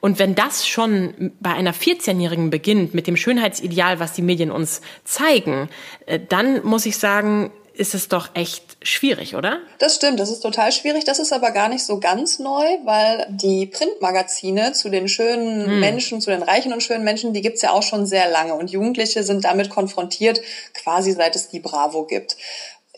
Und 0.00 0.20
wenn 0.20 0.36
das 0.36 0.68
schon 0.68 1.32
bei 1.40 1.50
einer 1.50 1.74
14-Jährigen 1.74 2.50
beginnt, 2.50 2.94
mit 2.94 3.08
dem 3.08 3.16
Schönheitsideal, 3.16 3.98
was 3.98 4.12
die 4.12 4.22
Medien 4.22 4.52
uns 4.52 4.82
zeigen, 5.02 5.68
äh, 6.06 6.20
dann 6.28 6.64
muss 6.64 6.86
ich 6.86 6.96
sagen, 6.96 7.50
ist 7.74 7.94
es 7.94 8.08
doch 8.08 8.30
echt 8.34 8.76
schwierig, 8.82 9.34
oder? 9.34 9.60
Das 9.78 9.96
stimmt, 9.96 10.20
das 10.20 10.30
ist 10.30 10.40
total 10.40 10.72
schwierig. 10.72 11.04
Das 11.04 11.18
ist 11.18 11.32
aber 11.32 11.50
gar 11.50 11.68
nicht 11.68 11.84
so 11.84 11.98
ganz 11.98 12.38
neu, 12.38 12.64
weil 12.84 13.26
die 13.30 13.66
Printmagazine 13.66 14.72
zu 14.72 14.88
den 14.88 15.08
schönen 15.08 15.66
hm. 15.66 15.80
Menschen, 15.80 16.20
zu 16.20 16.30
den 16.30 16.42
reichen 16.42 16.72
und 16.72 16.82
schönen 16.82 17.04
Menschen, 17.04 17.32
die 17.32 17.40
gibt's 17.40 17.62
ja 17.62 17.72
auch 17.72 17.82
schon 17.82 18.06
sehr 18.06 18.30
lange. 18.30 18.54
Und 18.54 18.70
Jugendliche 18.70 19.22
sind 19.22 19.44
damit 19.44 19.70
konfrontiert, 19.70 20.40
quasi 20.74 21.12
seit 21.12 21.36
es 21.36 21.48
die 21.48 21.60
Bravo 21.60 22.04
gibt. 22.04 22.36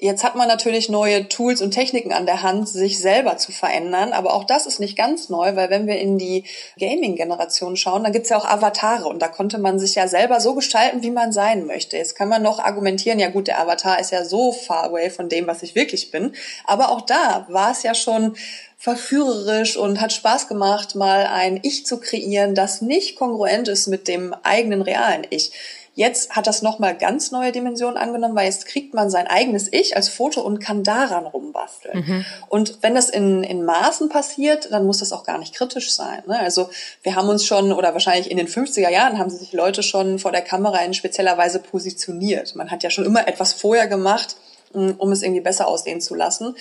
Jetzt 0.04 0.22
hat 0.22 0.36
man 0.36 0.48
natürlich 0.48 0.90
neue 0.90 1.30
Tools 1.30 1.62
und 1.62 1.70
Techniken 1.70 2.12
an 2.12 2.26
der 2.26 2.42
Hand, 2.42 2.68
sich 2.68 3.00
selber 3.00 3.38
zu 3.38 3.52
verändern. 3.52 4.12
Aber 4.12 4.34
auch 4.34 4.44
das 4.44 4.66
ist 4.66 4.78
nicht 4.78 4.98
ganz 4.98 5.30
neu, 5.30 5.56
weil 5.56 5.70
wenn 5.70 5.86
wir 5.86 5.98
in 5.98 6.18
die 6.18 6.44
Gaming-Generation 6.78 7.74
schauen, 7.78 8.04
dann 8.04 8.12
gibt's 8.12 8.28
ja 8.28 8.36
auch 8.36 8.44
Avatare 8.44 9.08
und 9.08 9.22
da 9.22 9.28
konnte 9.28 9.56
man 9.56 9.78
sich 9.78 9.94
ja 9.94 10.06
selber 10.06 10.40
so 10.42 10.54
gestalten, 10.54 11.02
wie 11.02 11.10
man 11.10 11.32
sein 11.32 11.64
möchte. 11.64 11.96
Jetzt 11.96 12.16
kann 12.16 12.28
man 12.28 12.42
noch 12.42 12.58
argumentieren, 12.58 13.18
ja 13.18 13.30
gut, 13.30 13.46
der 13.46 13.58
Avatar 13.58 13.98
ist 13.98 14.12
ja 14.12 14.26
so 14.26 14.52
far 14.52 14.84
away 14.84 15.08
von 15.08 15.30
dem, 15.30 15.46
was 15.46 15.62
ich 15.62 15.74
wirklich 15.74 16.10
bin. 16.10 16.34
Aber 16.66 16.90
auch 16.90 17.00
da 17.00 17.46
war 17.48 17.70
es 17.70 17.82
ja 17.82 17.94
schon 17.94 18.36
verführerisch 18.76 19.78
und 19.78 20.02
hat 20.02 20.12
Spaß 20.12 20.48
gemacht, 20.48 20.94
mal 20.94 21.24
ein 21.24 21.60
Ich 21.62 21.86
zu 21.86 21.98
kreieren, 21.98 22.54
das 22.54 22.82
nicht 22.82 23.16
kongruent 23.16 23.68
ist 23.68 23.86
mit 23.86 24.06
dem 24.08 24.34
eigenen 24.42 24.82
realen 24.82 25.26
Ich. 25.30 25.52
Jetzt 25.96 26.34
hat 26.34 26.48
das 26.48 26.60
nochmal 26.62 26.96
ganz 26.96 27.30
neue 27.30 27.52
Dimensionen 27.52 27.96
angenommen, 27.96 28.34
weil 28.34 28.46
jetzt 28.46 28.66
kriegt 28.66 28.94
man 28.94 29.10
sein 29.10 29.28
eigenes 29.28 29.72
Ich 29.72 29.96
als 29.96 30.08
Foto 30.08 30.40
und 30.40 30.58
kann 30.58 30.82
daran 30.82 31.24
rumbasteln. 31.24 31.98
Mhm. 31.98 32.24
Und 32.48 32.78
wenn 32.82 32.96
das 32.96 33.08
in, 33.08 33.44
in 33.44 33.64
Maßen 33.64 34.08
passiert, 34.08 34.72
dann 34.72 34.86
muss 34.86 34.98
das 34.98 35.12
auch 35.12 35.22
gar 35.22 35.38
nicht 35.38 35.54
kritisch 35.54 35.92
sein. 35.92 36.22
Ne? 36.26 36.38
Also 36.40 36.68
wir 37.02 37.14
haben 37.14 37.28
uns 37.28 37.46
schon, 37.46 37.72
oder 37.72 37.92
wahrscheinlich 37.92 38.28
in 38.28 38.38
den 38.38 38.48
50er 38.48 38.90
Jahren 38.90 39.18
haben 39.18 39.30
sich 39.30 39.52
Leute 39.52 39.84
schon 39.84 40.18
vor 40.18 40.32
der 40.32 40.42
Kamera 40.42 40.78
in 40.78 40.94
spezieller 40.94 41.38
Weise 41.38 41.60
positioniert. 41.60 42.56
Man 42.56 42.72
hat 42.72 42.82
ja 42.82 42.90
schon 42.90 43.06
immer 43.06 43.28
etwas 43.28 43.52
vorher 43.52 43.86
gemacht, 43.86 44.36
um 44.72 45.12
es 45.12 45.22
irgendwie 45.22 45.40
besser 45.40 45.68
aussehen 45.68 46.00
zu 46.00 46.16
lassen. 46.16 46.56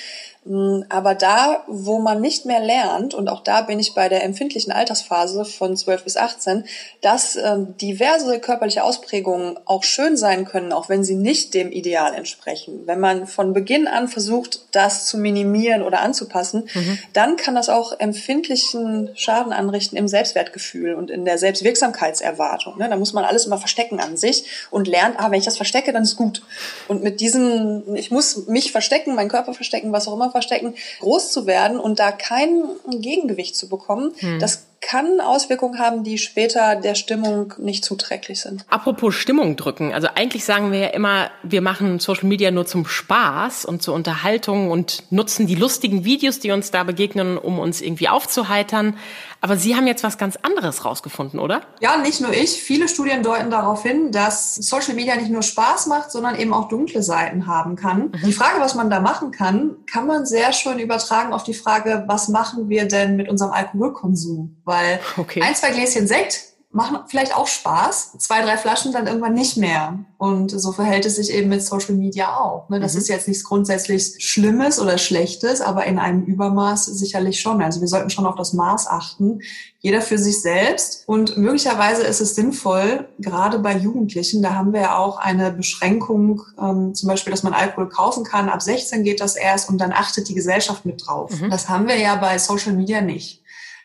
Mm, 0.45 0.81
aber 0.89 1.15
da, 1.15 1.63
wo 1.67 1.99
man 1.99 2.19
nicht 2.19 2.45
mehr 2.45 2.59
lernt, 2.59 3.13
und 3.13 3.29
auch 3.29 3.41
da 3.41 3.61
bin 3.61 3.79
ich 3.79 3.93
bei 3.93 4.09
der 4.09 4.23
empfindlichen 4.23 4.73
Altersphase 4.73 5.45
von 5.45 5.77
12 5.77 6.03
bis 6.03 6.17
18, 6.17 6.65
dass 7.01 7.35
äh, 7.35 7.57
diverse 7.81 8.39
körperliche 8.39 8.83
Ausprägungen 8.83 9.57
auch 9.65 9.83
schön 9.83 10.17
sein 10.17 10.45
können, 10.45 10.73
auch 10.73 10.89
wenn 10.89 11.03
sie 11.03 11.15
nicht 11.15 11.53
dem 11.53 11.71
Ideal 11.71 12.13
entsprechen. 12.13 12.81
Wenn 12.85 12.99
man 12.99 13.25
von 13.25 13.53
Beginn 13.53 13.87
an 13.87 14.07
versucht, 14.07 14.65
das 14.71 15.05
zu 15.05 15.17
minimieren 15.17 15.81
oder 15.81 16.01
anzupassen, 16.01 16.69
mhm. 16.73 16.99
dann 17.13 17.37
kann 17.37 17.55
das 17.55 17.69
auch 17.69 17.97
empfindlichen 17.99 19.11
Schaden 19.15 19.53
anrichten 19.53 19.97
im 19.97 20.07
Selbstwertgefühl 20.07 20.93
und 20.95 21.09
in 21.09 21.23
der 21.23 21.37
Selbstwirksamkeitserwartung. 21.37 22.77
Ne? 22.77 22.89
Da 22.89 22.97
muss 22.97 23.13
man 23.13 23.23
alles 23.23 23.45
immer 23.45 23.57
verstecken 23.57 23.99
an 23.99 24.17
sich 24.17 24.45
und 24.71 24.87
lernt, 24.87 25.19
ah, 25.19 25.31
wenn 25.31 25.39
ich 25.39 25.45
das 25.45 25.57
verstecke, 25.57 25.93
dann 25.93 26.03
ist 26.03 26.17
gut. 26.17 26.41
Und 26.87 27.01
mit 27.01 27.21
diesem, 27.21 27.95
ich 27.95 28.11
muss 28.11 28.47
mich 28.47 28.71
verstecken, 28.71 29.15
meinen 29.15 29.29
Körper 29.29 29.53
verstecken, 29.53 29.93
was 29.93 30.07
auch 30.07 30.13
immer, 30.13 30.32
verstecken, 30.33 30.75
groß 30.99 31.31
zu 31.31 31.47
werden 31.47 31.79
und 31.79 31.99
da 31.99 32.11
kein 32.11 32.63
Gegengewicht 32.89 33.55
zu 33.55 33.69
bekommen, 33.69 34.11
hm. 34.19 34.39
das 34.39 34.65
kann 34.83 35.21
Auswirkungen 35.21 35.79
haben, 35.79 36.03
die 36.03 36.17
später 36.17 36.75
der 36.75 36.95
Stimmung 36.95 37.53
nicht 37.57 37.85
zuträglich 37.85 38.41
sind. 38.41 38.65
Apropos 38.69 39.15
Stimmung 39.15 39.55
drücken. 39.55 39.93
Also 39.93 40.09
eigentlich 40.13 40.43
sagen 40.43 40.71
wir 40.71 40.79
ja 40.79 40.87
immer, 40.87 41.31
wir 41.41 41.61
machen 41.61 41.99
Social 41.99 42.27
Media 42.27 42.51
nur 42.51 42.65
zum 42.65 42.85
Spaß 42.85 43.65
und 43.65 43.81
zur 43.81 43.93
Unterhaltung 43.93 44.69
und 44.69 45.03
nutzen 45.09 45.47
die 45.47 45.55
lustigen 45.55 46.03
Videos, 46.03 46.39
die 46.39 46.51
uns 46.51 46.71
da 46.71 46.83
begegnen, 46.83 47.37
um 47.37 47.59
uns 47.59 47.81
irgendwie 47.81 48.09
aufzuheitern. 48.09 48.97
Aber 49.43 49.57
Sie 49.57 49.75
haben 49.75 49.87
jetzt 49.87 50.03
was 50.05 50.17
ganz 50.17 50.37
anderes 50.41 50.85
rausgefunden, 50.85 51.37
oder? 51.37 51.63
Ja, 51.81 51.97
nicht 51.97 52.21
nur 52.21 52.31
ich. 52.31 52.63
Viele 52.63 52.87
Studien 52.87 53.23
deuten 53.23 53.51
darauf 53.51 53.83
hin, 53.83 54.13
dass 54.13 54.55
Social 54.55 54.93
Media 54.93 55.17
nicht 55.17 55.29
nur 55.29 55.41
Spaß 55.41 55.87
macht, 55.87 56.11
sondern 56.11 56.39
eben 56.39 56.53
auch 56.53 56.69
dunkle 56.69 57.03
Seiten 57.03 57.45
haben 57.45 57.75
kann. 57.75 58.03
Mhm. 58.03 58.21
Die 58.25 58.31
Frage, 58.31 58.61
was 58.61 58.73
man 58.73 58.89
da 58.89 59.01
machen 59.01 59.31
kann, 59.31 59.75
kann 59.91 60.07
man 60.07 60.25
sehr 60.25 60.53
schön 60.53 60.79
übertragen 60.79 61.33
auf 61.33 61.43
die 61.43 61.53
Frage, 61.53 62.05
was 62.07 62.29
machen 62.29 62.69
wir 62.69 62.87
denn 62.87 63.17
mit 63.17 63.27
unserem 63.27 63.51
Alkoholkonsum? 63.51 64.61
Weil 64.63 65.01
okay. 65.17 65.41
ein, 65.41 65.55
zwei 65.55 65.71
Gläschen 65.71 66.07
Sekt 66.07 66.52
machen 66.73 66.97
vielleicht 67.07 67.35
auch 67.35 67.45
Spaß, 67.45 68.13
zwei, 68.17 68.41
drei 68.41 68.57
Flaschen 68.57 68.91
dann 68.91 69.05
irgendwann 69.05 69.35
nicht 69.35 69.57
mehr. 69.57 69.99
Und 70.17 70.49
so 70.49 70.71
verhält 70.71 71.05
es 71.05 71.17
sich 71.17 71.31
eben 71.31 71.49
mit 71.49 71.63
Social 71.63 71.93
Media 71.93 72.35
auch. 72.35 72.67
Ne? 72.69 72.79
Das 72.79 72.93
mhm. 72.93 72.99
ist 72.99 73.09
jetzt 73.09 73.27
nichts 73.27 73.43
grundsätzlich 73.43 74.15
Schlimmes 74.17 74.79
oder 74.79 74.97
Schlechtes, 74.97 75.61
aber 75.61 75.85
in 75.85 75.99
einem 75.99 76.23
Übermaß 76.23 76.85
sicherlich 76.85 77.39
schon. 77.39 77.61
Also 77.61 77.79
wir 77.79 77.87
sollten 77.87 78.09
schon 78.09 78.25
auf 78.25 78.35
das 78.35 78.53
Maß 78.53 78.87
achten. 78.87 79.41
Jeder 79.81 80.01
für 80.01 80.17
sich 80.17 80.41
selbst. 80.41 81.03
Und 81.05 81.37
möglicherweise 81.37 82.03
ist 82.03 82.21
es 82.21 82.33
sinnvoll, 82.33 83.07
gerade 83.19 83.59
bei 83.59 83.77
Jugendlichen, 83.77 84.41
da 84.41 84.55
haben 84.55 84.73
wir 84.73 84.81
ja 84.81 84.97
auch 84.97 85.17
eine 85.17 85.51
Beschränkung, 85.51 86.41
ähm, 86.59 86.95
zum 86.95 87.07
Beispiel, 87.07 87.31
dass 87.31 87.43
man 87.43 87.53
Alkohol 87.53 87.89
kaufen 87.89 88.23
kann. 88.23 88.49
Ab 88.49 88.63
16 88.63 89.03
geht 89.03 89.21
das 89.21 89.35
erst 89.35 89.69
und 89.69 89.77
dann 89.77 89.91
achtet 89.91 90.27
die 90.27 90.33
Gesellschaft 90.33 90.85
mit 90.85 91.05
drauf. 91.05 91.39
Mhm. 91.39 91.51
Das 91.51 91.69
haben 91.69 91.87
wir 91.87 91.99
ja 91.99 92.15
bei 92.15 92.39
Social 92.39 92.73
Media 92.73 93.01
nicht. 93.01 93.42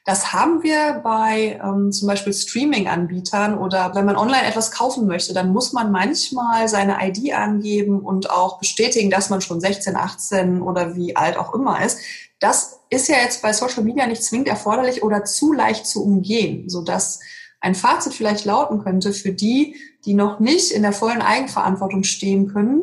Das 0.08 0.32
haben 0.32 0.62
wir 0.62 1.02
bei 1.04 1.60
ähm, 1.62 1.92
zum 1.92 2.08
Beispiel 2.08 2.32
Streaming-Anbietern 2.32 3.58
oder 3.58 3.94
wenn 3.94 4.06
man 4.06 4.16
online 4.16 4.46
etwas 4.46 4.70
kaufen 4.70 5.06
möchte, 5.06 5.34
dann 5.34 5.52
muss 5.52 5.74
man 5.74 5.92
manchmal 5.92 6.66
seine 6.66 6.96
ID 7.06 7.34
angeben 7.34 8.00
und 8.00 8.30
auch 8.30 8.58
bestätigen, 8.58 9.10
dass 9.10 9.28
man 9.28 9.42
schon 9.42 9.60
16, 9.60 9.96
18 9.96 10.62
oder 10.62 10.96
wie 10.96 11.14
alt 11.14 11.36
auch 11.36 11.52
immer 11.52 11.84
ist. 11.84 11.98
Das 12.40 12.80
ist 12.88 13.08
ja 13.08 13.16
jetzt 13.16 13.42
bei 13.42 13.52
Social 13.52 13.84
Media 13.84 14.06
nicht 14.06 14.22
zwingend 14.22 14.48
erforderlich 14.48 15.02
oder 15.02 15.26
zu 15.26 15.52
leicht 15.52 15.86
zu 15.86 16.02
umgehen, 16.02 16.70
sodass 16.70 17.20
ein 17.60 17.74
Fazit 17.74 18.14
vielleicht 18.14 18.46
lauten 18.46 18.82
könnte 18.82 19.12
für 19.12 19.32
die, 19.32 19.76
die 20.06 20.14
noch 20.14 20.40
nicht 20.40 20.70
in 20.70 20.80
der 20.80 20.94
vollen 20.94 21.20
Eigenverantwortung 21.20 22.02
stehen 22.02 22.50
können, 22.50 22.80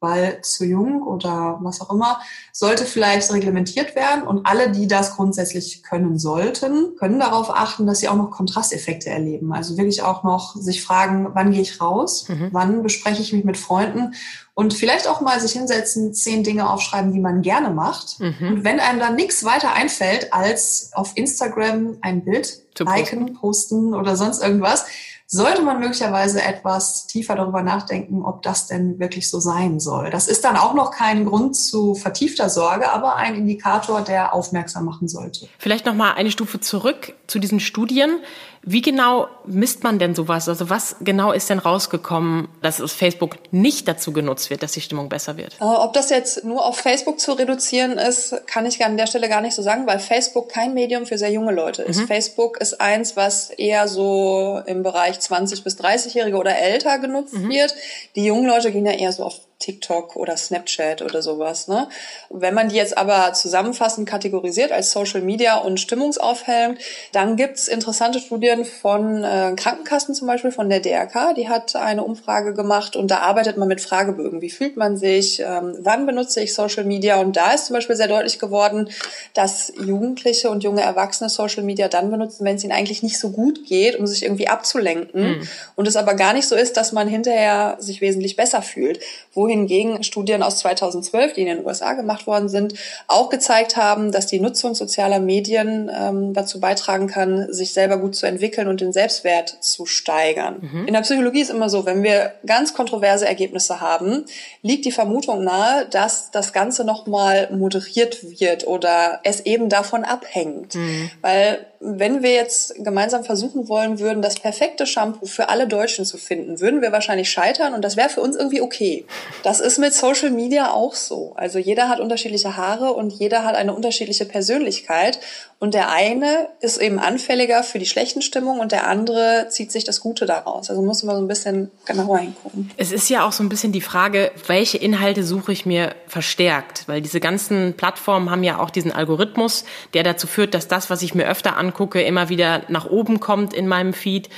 weil 0.00 0.40
zu 0.42 0.64
jung 0.64 1.02
oder 1.02 1.58
was 1.62 1.80
auch 1.80 1.92
immer, 1.92 2.20
sollte 2.52 2.84
vielleicht 2.84 3.32
reglementiert 3.32 3.96
werden. 3.96 4.22
Und 4.26 4.46
alle, 4.46 4.70
die 4.70 4.86
das 4.86 5.16
grundsätzlich 5.16 5.82
können 5.82 6.18
sollten, 6.18 6.96
können 6.96 7.18
darauf 7.18 7.50
achten, 7.50 7.86
dass 7.86 8.00
sie 8.00 8.08
auch 8.08 8.16
noch 8.16 8.30
Kontrasteffekte 8.30 9.10
erleben. 9.10 9.52
Also 9.52 9.76
wirklich 9.76 10.02
auch 10.02 10.22
noch 10.22 10.54
sich 10.54 10.82
fragen, 10.82 11.28
wann 11.34 11.50
gehe 11.50 11.62
ich 11.62 11.80
raus? 11.80 12.26
Mhm. 12.28 12.48
Wann 12.52 12.82
bespreche 12.82 13.22
ich 13.22 13.32
mich 13.32 13.44
mit 13.44 13.56
Freunden? 13.56 14.14
Und 14.54 14.74
vielleicht 14.74 15.06
auch 15.08 15.20
mal 15.20 15.40
sich 15.40 15.52
hinsetzen, 15.52 16.14
zehn 16.14 16.42
Dinge 16.42 16.68
aufschreiben, 16.68 17.12
die 17.12 17.20
man 17.20 17.42
gerne 17.42 17.70
macht. 17.70 18.18
Mhm. 18.18 18.34
Und 18.40 18.64
wenn 18.64 18.80
einem 18.80 18.98
dann 18.98 19.14
nichts 19.14 19.44
weiter 19.44 19.72
einfällt, 19.72 20.32
als 20.32 20.90
auf 20.94 21.12
Instagram 21.14 21.98
ein 22.00 22.24
Bild 22.24 22.62
liken, 22.78 23.34
posten 23.34 23.94
oder 23.94 24.16
sonst 24.16 24.42
irgendwas, 24.42 24.86
sollte 25.30 25.60
man 25.60 25.78
möglicherweise 25.78 26.42
etwas 26.42 27.06
tiefer 27.06 27.36
darüber 27.36 27.62
nachdenken, 27.62 28.24
ob 28.24 28.40
das 28.42 28.66
denn 28.66 28.98
wirklich 28.98 29.28
so 29.28 29.40
sein 29.40 29.78
soll. 29.78 30.08
Das 30.08 30.26
ist 30.26 30.42
dann 30.42 30.56
auch 30.56 30.72
noch 30.72 30.90
kein 30.90 31.26
Grund 31.26 31.54
zu 31.54 31.94
vertiefter 31.94 32.48
Sorge, 32.48 32.90
aber 32.90 33.16
ein 33.16 33.34
Indikator, 33.34 34.00
der 34.00 34.32
aufmerksam 34.32 34.86
machen 34.86 35.06
sollte. 35.06 35.46
Vielleicht 35.58 35.84
noch 35.84 35.94
mal 35.94 36.12
eine 36.14 36.30
Stufe 36.30 36.60
zurück 36.60 37.12
zu 37.26 37.38
diesen 37.38 37.60
Studien. 37.60 38.20
Wie 38.62 38.82
genau 38.82 39.28
misst 39.46 39.84
man 39.84 39.98
denn 39.98 40.14
sowas? 40.14 40.48
Also 40.48 40.68
was 40.68 40.96
genau 41.00 41.32
ist 41.32 41.48
denn 41.48 41.58
rausgekommen, 41.58 42.48
dass 42.60 42.80
es 42.80 42.92
Facebook 42.92 43.36
nicht 43.52 43.86
dazu 43.86 44.12
genutzt 44.12 44.50
wird, 44.50 44.62
dass 44.62 44.72
die 44.72 44.80
Stimmung 44.80 45.08
besser 45.08 45.36
wird? 45.36 45.56
Äh, 45.60 45.64
ob 45.64 45.92
das 45.92 46.10
jetzt 46.10 46.44
nur 46.44 46.64
auf 46.66 46.78
Facebook 46.78 47.20
zu 47.20 47.32
reduzieren 47.32 47.92
ist, 47.92 48.34
kann 48.46 48.66
ich 48.66 48.84
an 48.84 48.96
der 48.96 49.06
Stelle 49.06 49.28
gar 49.28 49.40
nicht 49.40 49.54
so 49.54 49.62
sagen, 49.62 49.86
weil 49.86 50.00
Facebook 50.00 50.48
kein 50.48 50.74
Medium 50.74 51.06
für 51.06 51.18
sehr 51.18 51.30
junge 51.30 51.52
Leute 51.52 51.82
ist. 51.82 52.00
Mhm. 52.00 52.06
Facebook 52.08 52.60
ist 52.60 52.80
eins, 52.80 53.16
was 53.16 53.50
eher 53.50 53.88
so 53.88 54.60
im 54.66 54.82
Bereich 54.82 55.17
20 55.20 55.64
bis 55.64 55.78
30-Jährige 55.78 56.36
oder 56.36 56.56
älter 56.56 56.98
genutzt 56.98 57.34
mhm. 57.34 57.48
wird. 57.50 57.74
Die 58.16 58.24
jungen 58.24 58.46
Leute 58.46 58.70
gehen 58.72 58.86
ja 58.86 58.92
eher 58.92 59.12
so 59.12 59.24
auf 59.24 59.40
TikTok 59.58 60.14
oder 60.14 60.36
Snapchat 60.36 61.02
oder 61.02 61.20
sowas. 61.20 61.66
Ne? 61.66 61.88
Wenn 62.30 62.54
man 62.54 62.68
die 62.68 62.76
jetzt 62.76 62.96
aber 62.96 63.32
zusammenfassend 63.32 64.08
kategorisiert 64.08 64.70
als 64.70 64.92
Social 64.92 65.20
Media 65.20 65.56
und 65.56 65.80
stimmungsaufhellend, 65.80 66.78
dann 67.10 67.34
gibt's 67.34 67.66
interessante 67.66 68.20
Studien 68.20 68.64
von 68.64 69.24
äh, 69.24 69.54
Krankenkassen 69.56 70.14
zum 70.14 70.28
Beispiel, 70.28 70.52
von 70.52 70.68
der 70.68 70.78
DRK. 70.78 71.34
Die 71.34 71.48
hat 71.48 71.74
eine 71.74 72.04
Umfrage 72.04 72.54
gemacht 72.54 72.94
und 72.94 73.10
da 73.10 73.18
arbeitet 73.18 73.56
man 73.56 73.66
mit 73.66 73.80
Fragebögen. 73.80 74.42
Wie 74.42 74.50
fühlt 74.50 74.76
man 74.76 74.96
sich? 74.96 75.40
Ähm, 75.40 75.74
wann 75.80 76.06
benutze 76.06 76.40
ich 76.40 76.54
Social 76.54 76.84
Media? 76.84 77.20
Und 77.20 77.36
da 77.36 77.52
ist 77.52 77.66
zum 77.66 77.74
Beispiel 77.74 77.96
sehr 77.96 78.08
deutlich 78.08 78.38
geworden, 78.38 78.88
dass 79.34 79.72
Jugendliche 79.76 80.50
und 80.50 80.62
junge 80.62 80.82
Erwachsene 80.82 81.30
Social 81.30 81.64
Media 81.64 81.88
dann 81.88 82.12
benutzen, 82.12 82.44
wenn 82.44 82.56
es 82.56 82.62
ihnen 82.62 82.72
eigentlich 82.72 83.02
nicht 83.02 83.18
so 83.18 83.30
gut 83.30 83.66
geht, 83.66 83.96
um 83.96 84.06
sich 84.06 84.22
irgendwie 84.22 84.46
abzulenken. 84.46 85.38
Mhm. 85.38 85.48
Und 85.74 85.88
es 85.88 85.96
aber 85.96 86.14
gar 86.14 86.32
nicht 86.32 86.46
so 86.46 86.54
ist, 86.54 86.76
dass 86.76 86.92
man 86.92 87.08
hinterher 87.08 87.76
sich 87.80 88.00
wesentlich 88.00 88.36
besser 88.36 88.62
fühlt. 88.62 89.00
Wo 89.34 89.47
wohingegen 89.48 90.04
Studien 90.04 90.42
aus 90.42 90.58
2012, 90.58 91.32
die 91.32 91.40
in 91.40 91.46
den 91.46 91.66
USA 91.66 91.94
gemacht 91.94 92.26
worden 92.26 92.48
sind, 92.48 92.74
auch 93.06 93.30
gezeigt 93.30 93.76
haben, 93.76 94.12
dass 94.12 94.26
die 94.26 94.40
Nutzung 94.40 94.74
sozialer 94.74 95.18
Medien 95.18 95.90
ähm, 95.92 96.34
dazu 96.34 96.60
beitragen 96.60 97.06
kann, 97.06 97.52
sich 97.52 97.72
selber 97.72 97.98
gut 97.98 98.14
zu 98.14 98.26
entwickeln 98.26 98.68
und 98.68 98.80
den 98.80 98.92
Selbstwert 98.92 99.56
zu 99.60 99.86
steigern. 99.86 100.58
Mhm. 100.60 100.86
In 100.86 100.94
der 100.94 101.00
Psychologie 101.00 101.40
ist 101.40 101.50
immer 101.50 101.70
so, 101.70 101.86
wenn 101.86 102.02
wir 102.02 102.34
ganz 102.46 102.74
kontroverse 102.74 103.26
Ergebnisse 103.26 103.80
haben, 103.80 104.26
liegt 104.62 104.84
die 104.84 104.92
Vermutung 104.92 105.42
nahe, 105.42 105.86
dass 105.90 106.30
das 106.30 106.52
Ganze 106.52 106.84
nochmal 106.84 107.48
moderiert 107.50 108.40
wird 108.40 108.66
oder 108.66 109.20
es 109.24 109.40
eben 109.40 109.68
davon 109.68 110.04
abhängt. 110.04 110.74
Mhm. 110.74 111.10
Weil 111.22 111.66
wenn 111.80 112.22
wir 112.22 112.32
jetzt 112.32 112.74
gemeinsam 112.84 113.24
versuchen 113.24 113.68
wollen 113.68 114.00
würden, 114.00 114.20
das 114.20 114.34
perfekte 114.34 114.84
Shampoo 114.84 115.26
für 115.26 115.48
alle 115.48 115.68
Deutschen 115.68 116.04
zu 116.04 116.18
finden, 116.18 116.60
würden 116.60 116.82
wir 116.82 116.90
wahrscheinlich 116.90 117.30
scheitern 117.30 117.74
und 117.74 117.82
das 117.82 117.96
wäre 117.96 118.08
für 118.08 118.20
uns 118.20 118.36
irgendwie 118.36 118.60
okay. 118.60 119.04
Das 119.42 119.60
ist 119.60 119.78
mit 119.78 119.94
Social 119.94 120.30
Media 120.30 120.72
auch 120.72 120.94
so. 120.94 121.32
Also 121.36 121.58
jeder 121.58 121.88
hat 121.88 122.00
unterschiedliche 122.00 122.56
Haare 122.56 122.92
und 122.92 123.12
jeder 123.12 123.44
hat 123.44 123.54
eine 123.54 123.74
unterschiedliche 123.74 124.24
Persönlichkeit 124.24 125.20
und 125.60 125.74
der 125.74 125.90
eine 125.90 126.48
ist 126.60 126.78
eben 126.78 127.00
anfälliger 127.00 127.64
für 127.64 127.80
die 127.80 127.86
schlechten 127.86 128.22
Stimmungen 128.22 128.60
und 128.60 128.70
der 128.70 128.86
andere 128.86 129.48
zieht 129.48 129.72
sich 129.72 129.82
das 129.82 130.00
Gute 130.00 130.24
daraus. 130.24 130.70
Also 130.70 130.82
muss 130.82 131.02
man 131.02 131.16
so 131.16 131.22
ein 131.22 131.26
bisschen 131.26 131.72
genauer 131.84 132.18
hingucken. 132.18 132.70
Es 132.76 132.92
ist 132.92 133.08
ja 133.08 133.26
auch 133.26 133.32
so 133.32 133.42
ein 133.42 133.48
bisschen 133.48 133.72
die 133.72 133.80
Frage, 133.80 134.30
welche 134.46 134.78
Inhalte 134.78 135.24
suche 135.24 135.50
ich 135.50 135.66
mir 135.66 135.96
verstärkt? 136.06 136.84
Weil 136.86 137.02
diese 137.02 137.18
ganzen 137.18 137.74
Plattformen 137.74 138.30
haben 138.30 138.44
ja 138.44 138.60
auch 138.60 138.70
diesen 138.70 138.92
Algorithmus, 138.92 139.64
der 139.94 140.04
dazu 140.04 140.28
führt, 140.28 140.54
dass 140.54 140.68
das, 140.68 140.90
was 140.90 141.02
ich 141.02 141.16
mir 141.16 141.26
öfter 141.26 141.56
angucke, 141.56 142.02
immer 142.02 142.28
wieder 142.28 142.62
nach 142.68 142.86
oben 142.86 143.18
kommt 143.18 143.52
in 143.52 143.66
meinem 143.66 143.94
Feed. 143.94 144.28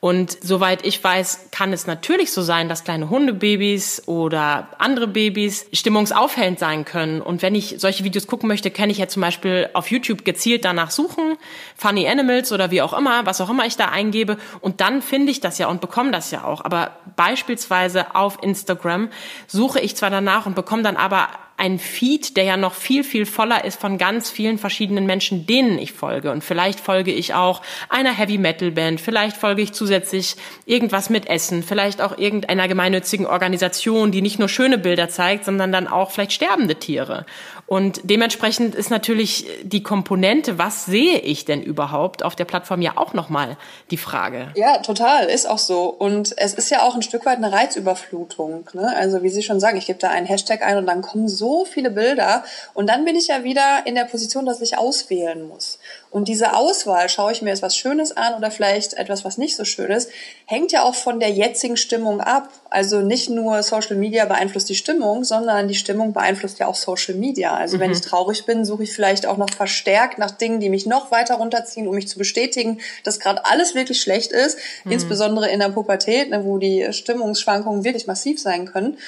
Und 0.00 0.38
soweit 0.42 0.86
ich 0.86 1.02
weiß, 1.04 1.48
kann 1.50 1.74
es 1.74 1.86
natürlich 1.86 2.32
so 2.32 2.40
sein, 2.40 2.70
dass 2.70 2.84
kleine 2.84 3.10
Hundebabys 3.10 4.08
oder 4.08 4.68
andere 4.78 5.06
Babys 5.06 5.66
stimmungsaufhellend 5.74 6.58
sein 6.58 6.86
können. 6.86 7.20
Und 7.20 7.42
wenn 7.42 7.54
ich 7.54 7.74
solche 7.76 8.02
Videos 8.02 8.26
gucken 8.26 8.48
möchte, 8.48 8.70
kann 8.70 8.88
ich 8.88 8.96
ja 8.96 9.08
zum 9.08 9.20
Beispiel 9.20 9.68
auf 9.74 9.90
YouTube 9.90 10.24
gezielt 10.24 10.64
danach 10.70 10.90
suchen, 10.90 11.36
Funny 11.76 12.08
Animals 12.08 12.52
oder 12.52 12.70
wie 12.70 12.82
auch 12.82 12.92
immer, 12.92 13.26
was 13.26 13.40
auch 13.40 13.50
immer 13.50 13.66
ich 13.66 13.76
da 13.76 13.86
eingebe. 13.86 14.38
Und 14.60 14.80
dann 14.80 15.02
finde 15.02 15.30
ich 15.30 15.40
das 15.40 15.58
ja 15.58 15.68
und 15.68 15.80
bekomme 15.80 16.10
das 16.10 16.30
ja 16.30 16.44
auch. 16.44 16.64
Aber 16.64 16.92
beispielsweise 17.16 18.14
auf 18.14 18.38
Instagram 18.42 19.08
suche 19.46 19.80
ich 19.80 19.96
zwar 19.96 20.10
danach 20.10 20.46
und 20.46 20.54
bekomme 20.54 20.82
dann 20.82 20.96
aber 20.96 21.28
ein 21.60 21.78
Feed, 21.78 22.38
der 22.38 22.44
ja 22.44 22.56
noch 22.56 22.72
viel, 22.72 23.04
viel 23.04 23.26
voller 23.26 23.66
ist 23.66 23.78
von 23.78 23.98
ganz 23.98 24.30
vielen 24.30 24.56
verschiedenen 24.56 25.04
Menschen, 25.04 25.44
denen 25.44 25.78
ich 25.78 25.92
folge. 25.92 26.32
Und 26.32 26.42
vielleicht 26.42 26.80
folge 26.80 27.12
ich 27.12 27.34
auch 27.34 27.60
einer 27.90 28.16
Heavy 28.16 28.38
Metal 28.38 28.70
Band, 28.70 28.98
vielleicht 28.98 29.36
folge 29.36 29.60
ich 29.60 29.74
zusätzlich 29.74 30.36
irgendwas 30.64 31.10
mit 31.10 31.28
Essen, 31.28 31.62
vielleicht 31.62 32.00
auch 32.00 32.16
irgendeiner 32.16 32.66
gemeinnützigen 32.66 33.26
Organisation, 33.26 34.10
die 34.10 34.22
nicht 34.22 34.38
nur 34.38 34.48
schöne 34.48 34.78
Bilder 34.78 35.10
zeigt, 35.10 35.44
sondern 35.44 35.70
dann 35.70 35.86
auch 35.86 36.10
vielleicht 36.10 36.32
sterbende 36.32 36.76
Tiere. 36.76 37.26
Und 37.72 38.00
dementsprechend 38.02 38.74
ist 38.74 38.90
natürlich 38.90 39.46
die 39.62 39.84
Komponente, 39.84 40.58
was 40.58 40.86
sehe 40.86 41.20
ich 41.20 41.44
denn 41.44 41.62
überhaupt 41.62 42.24
auf 42.24 42.34
der 42.34 42.44
Plattform 42.44 42.82
ja 42.82 42.94
auch 42.96 43.14
nochmal 43.14 43.56
die 43.92 43.96
Frage. 43.96 44.48
Ja, 44.56 44.78
total, 44.78 45.26
ist 45.26 45.48
auch 45.48 45.58
so. 45.58 45.84
Und 45.84 46.34
es 46.36 46.54
ist 46.54 46.70
ja 46.70 46.82
auch 46.82 46.96
ein 46.96 47.02
Stück 47.02 47.26
weit 47.26 47.36
eine 47.36 47.52
Reizüberflutung. 47.52 48.68
Ne? 48.72 48.92
Also 48.96 49.22
wie 49.22 49.28
Sie 49.28 49.44
schon 49.44 49.60
sagen, 49.60 49.78
ich 49.78 49.86
gebe 49.86 50.00
da 50.00 50.10
einen 50.10 50.26
Hashtag 50.26 50.62
ein 50.62 50.78
und 50.78 50.86
dann 50.86 51.00
kommen 51.00 51.28
so 51.28 51.64
viele 51.64 51.92
Bilder. 51.92 52.42
Und 52.74 52.88
dann 52.88 53.04
bin 53.04 53.14
ich 53.14 53.28
ja 53.28 53.44
wieder 53.44 53.82
in 53.84 53.94
der 53.94 54.04
Position, 54.04 54.46
dass 54.46 54.60
ich 54.60 54.76
auswählen 54.76 55.46
muss. 55.46 55.78
Und 56.10 56.26
diese 56.26 56.56
Auswahl, 56.56 57.08
schaue 57.08 57.30
ich 57.30 57.40
mir 57.40 57.50
jetzt 57.50 57.62
was 57.62 57.76
Schönes 57.76 58.16
an 58.16 58.34
oder 58.34 58.50
vielleicht 58.50 58.94
etwas, 58.94 59.24
was 59.24 59.38
nicht 59.38 59.54
so 59.54 59.64
schön 59.64 59.92
ist, 59.92 60.10
hängt 60.44 60.72
ja 60.72 60.82
auch 60.82 60.96
von 60.96 61.20
der 61.20 61.30
jetzigen 61.30 61.76
Stimmung 61.76 62.20
ab. 62.20 62.48
Also 62.68 63.00
nicht 63.00 63.30
nur 63.30 63.62
Social 63.62 63.94
Media 63.94 64.24
beeinflusst 64.24 64.68
die 64.68 64.74
Stimmung, 64.74 65.22
sondern 65.22 65.68
die 65.68 65.76
Stimmung 65.76 66.12
beeinflusst 66.12 66.58
ja 66.58 66.66
auch 66.66 66.74
Social 66.74 67.14
Media. 67.14 67.59
Also 67.60 67.76
mhm. 67.76 67.82
wenn 67.82 67.92
ich 67.92 68.00
traurig 68.00 68.46
bin, 68.46 68.64
suche 68.64 68.82
ich 68.84 68.92
vielleicht 68.92 69.26
auch 69.26 69.36
noch 69.36 69.50
verstärkt 69.50 70.18
nach 70.18 70.30
Dingen, 70.30 70.60
die 70.60 70.70
mich 70.70 70.86
noch 70.86 71.10
weiter 71.10 71.36
runterziehen, 71.36 71.86
um 71.86 71.94
mich 71.94 72.08
zu 72.08 72.18
bestätigen, 72.18 72.80
dass 73.04 73.20
gerade 73.20 73.44
alles 73.44 73.74
wirklich 73.74 74.00
schlecht 74.00 74.32
ist, 74.32 74.58
mhm. 74.84 74.92
insbesondere 74.92 75.48
in 75.50 75.60
der 75.60 75.68
Pubertät, 75.68 76.30
ne, 76.30 76.44
wo 76.44 76.58
die 76.58 76.92
Stimmungsschwankungen 76.92 77.84
wirklich 77.84 78.06
massiv 78.06 78.40
sein 78.40 78.66
können. 78.66 78.98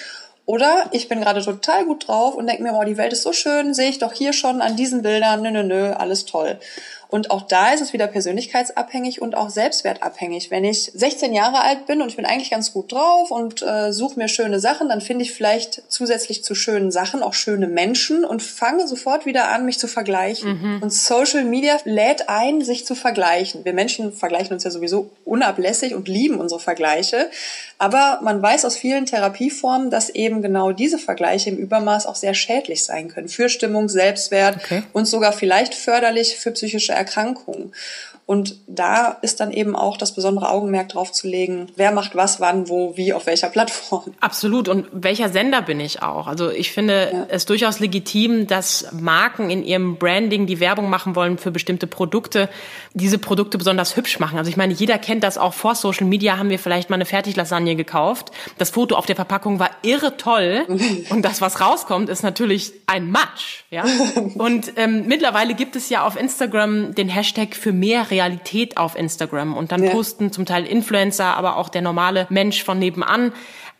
Oder 0.44 0.86
ich 0.90 1.08
bin 1.08 1.20
gerade 1.20 1.42
total 1.42 1.84
gut 1.84 2.08
drauf 2.08 2.34
und 2.34 2.46
denke 2.46 2.62
mir, 2.62 2.74
oh, 2.74 2.84
die 2.84 2.96
Welt 2.96 3.12
ist 3.12 3.22
so 3.22 3.32
schön, 3.32 3.74
sehe 3.74 3.88
ich 3.88 4.00
doch 4.00 4.12
hier 4.12 4.32
schon 4.32 4.60
an 4.60 4.76
diesen 4.76 5.02
Bildern, 5.02 5.42
nö, 5.42 5.50
nö, 5.50 5.62
nö, 5.62 5.92
alles 5.92 6.24
toll. 6.24 6.58
Und 7.12 7.30
auch 7.30 7.42
da 7.42 7.74
ist 7.74 7.82
es 7.82 7.92
wieder 7.92 8.06
persönlichkeitsabhängig 8.06 9.20
und 9.20 9.34
auch 9.34 9.50
selbstwertabhängig. 9.50 10.50
Wenn 10.50 10.64
ich 10.64 10.90
16 10.94 11.34
Jahre 11.34 11.60
alt 11.60 11.84
bin 11.84 12.00
und 12.00 12.08
ich 12.08 12.16
bin 12.16 12.24
eigentlich 12.24 12.50
ganz 12.50 12.72
gut 12.72 12.90
drauf 12.90 13.30
und 13.30 13.60
äh, 13.60 13.92
suche 13.92 14.18
mir 14.18 14.28
schöne 14.28 14.60
Sachen, 14.60 14.88
dann 14.88 15.02
finde 15.02 15.22
ich 15.22 15.32
vielleicht 15.32 15.82
zusätzlich 15.88 16.42
zu 16.42 16.54
schönen 16.54 16.90
Sachen 16.90 17.22
auch 17.22 17.34
schöne 17.34 17.68
Menschen 17.68 18.24
und 18.24 18.42
fange 18.42 18.88
sofort 18.88 19.26
wieder 19.26 19.50
an, 19.50 19.66
mich 19.66 19.78
zu 19.78 19.88
vergleichen. 19.88 20.58
Mhm. 20.58 20.82
Und 20.82 20.90
Social 20.90 21.44
Media 21.44 21.76
lädt 21.84 22.30
ein, 22.30 22.62
sich 22.62 22.86
zu 22.86 22.94
vergleichen. 22.94 23.66
Wir 23.66 23.74
Menschen 23.74 24.14
vergleichen 24.14 24.54
uns 24.54 24.64
ja 24.64 24.70
sowieso 24.70 25.10
unablässig 25.26 25.94
und 25.94 26.08
lieben 26.08 26.40
unsere 26.40 26.60
Vergleiche. 26.60 27.28
Aber 27.76 28.20
man 28.22 28.40
weiß 28.40 28.64
aus 28.64 28.76
vielen 28.76 29.04
Therapieformen, 29.04 29.90
dass 29.90 30.08
eben 30.08 30.40
genau 30.40 30.72
diese 30.72 30.98
Vergleiche 30.98 31.50
im 31.50 31.58
Übermaß 31.58 32.06
auch 32.06 32.14
sehr 32.14 32.32
schädlich 32.32 32.84
sein 32.84 33.08
können 33.08 33.28
für 33.28 33.50
Stimmung, 33.50 33.90
Selbstwert 33.90 34.56
okay. 34.56 34.82
und 34.94 35.04
sogar 35.04 35.34
vielleicht 35.34 35.74
förderlich 35.74 36.38
für 36.38 36.52
psychische 36.52 37.01
Erkrankungen. 37.02 37.72
Und 38.24 38.56
da 38.68 39.18
ist 39.20 39.40
dann 39.40 39.50
eben 39.50 39.74
auch 39.74 39.96
das 39.96 40.14
besondere 40.14 40.48
Augenmerk 40.48 40.90
drauf 40.90 41.10
zu 41.10 41.26
legen, 41.26 41.66
wer 41.76 41.90
macht 41.90 42.14
was, 42.14 42.40
wann, 42.40 42.68
wo, 42.68 42.96
wie, 42.96 43.12
auf 43.12 43.26
welcher 43.26 43.48
Plattform. 43.50 44.14
Absolut. 44.20 44.68
Und 44.68 44.86
welcher 44.92 45.28
Sender 45.28 45.60
bin 45.60 45.80
ich 45.80 46.02
auch? 46.02 46.28
Also 46.28 46.50
ich 46.50 46.70
finde 46.70 47.10
ja. 47.12 47.26
es 47.28 47.46
durchaus 47.46 47.80
legitim, 47.80 48.46
dass 48.46 48.86
Marken 48.92 49.50
in 49.50 49.64
ihrem 49.64 49.96
Branding, 49.96 50.46
die 50.46 50.60
Werbung 50.60 50.88
machen 50.88 51.16
wollen 51.16 51.36
für 51.36 51.50
bestimmte 51.50 51.86
Produkte, 51.86 52.48
diese 52.94 53.18
Produkte 53.18 53.58
besonders 53.58 53.96
hübsch 53.96 54.20
machen. 54.20 54.38
Also 54.38 54.48
ich 54.48 54.56
meine, 54.56 54.72
jeder 54.72 54.98
kennt 54.98 55.24
das 55.24 55.36
auch 55.36 55.52
vor 55.52 55.74
Social 55.74 56.06
Media, 56.06 56.38
haben 56.38 56.48
wir 56.48 56.60
vielleicht 56.60 56.90
mal 56.90 56.96
eine 56.96 57.06
Fertiglasagne 57.06 57.74
gekauft. 57.74 58.30
Das 58.56 58.70
Foto 58.70 58.94
auf 58.94 59.06
der 59.06 59.16
Verpackung 59.16 59.58
war 59.58 59.70
irre 59.82 60.16
toll. 60.16 60.64
Und 61.10 61.22
das, 61.22 61.40
was 61.40 61.60
rauskommt, 61.60 62.08
ist 62.08 62.22
natürlich 62.22 62.72
ein 62.86 63.10
Matsch. 63.10 63.64
Ja? 63.70 63.84
Und 64.36 64.74
ähm, 64.76 65.06
mittlerweile 65.06 65.54
gibt 65.54 65.74
es 65.74 65.88
ja 65.88 66.06
auf 66.06 66.18
Instagram 66.18 66.94
den 66.94 67.08
Hashtag 67.08 67.56
für 67.56 67.72
mehr 67.72 68.11
Realität 68.12 68.76
auf 68.76 68.96
Instagram 68.96 69.56
und 69.56 69.72
dann 69.72 69.82
ja. 69.82 69.90
posten 69.90 70.30
zum 70.30 70.46
Teil 70.46 70.66
Influencer, 70.66 71.36
aber 71.36 71.56
auch 71.56 71.68
der 71.68 71.82
normale 71.82 72.26
Mensch 72.30 72.62
von 72.62 72.78
nebenan 72.78 73.32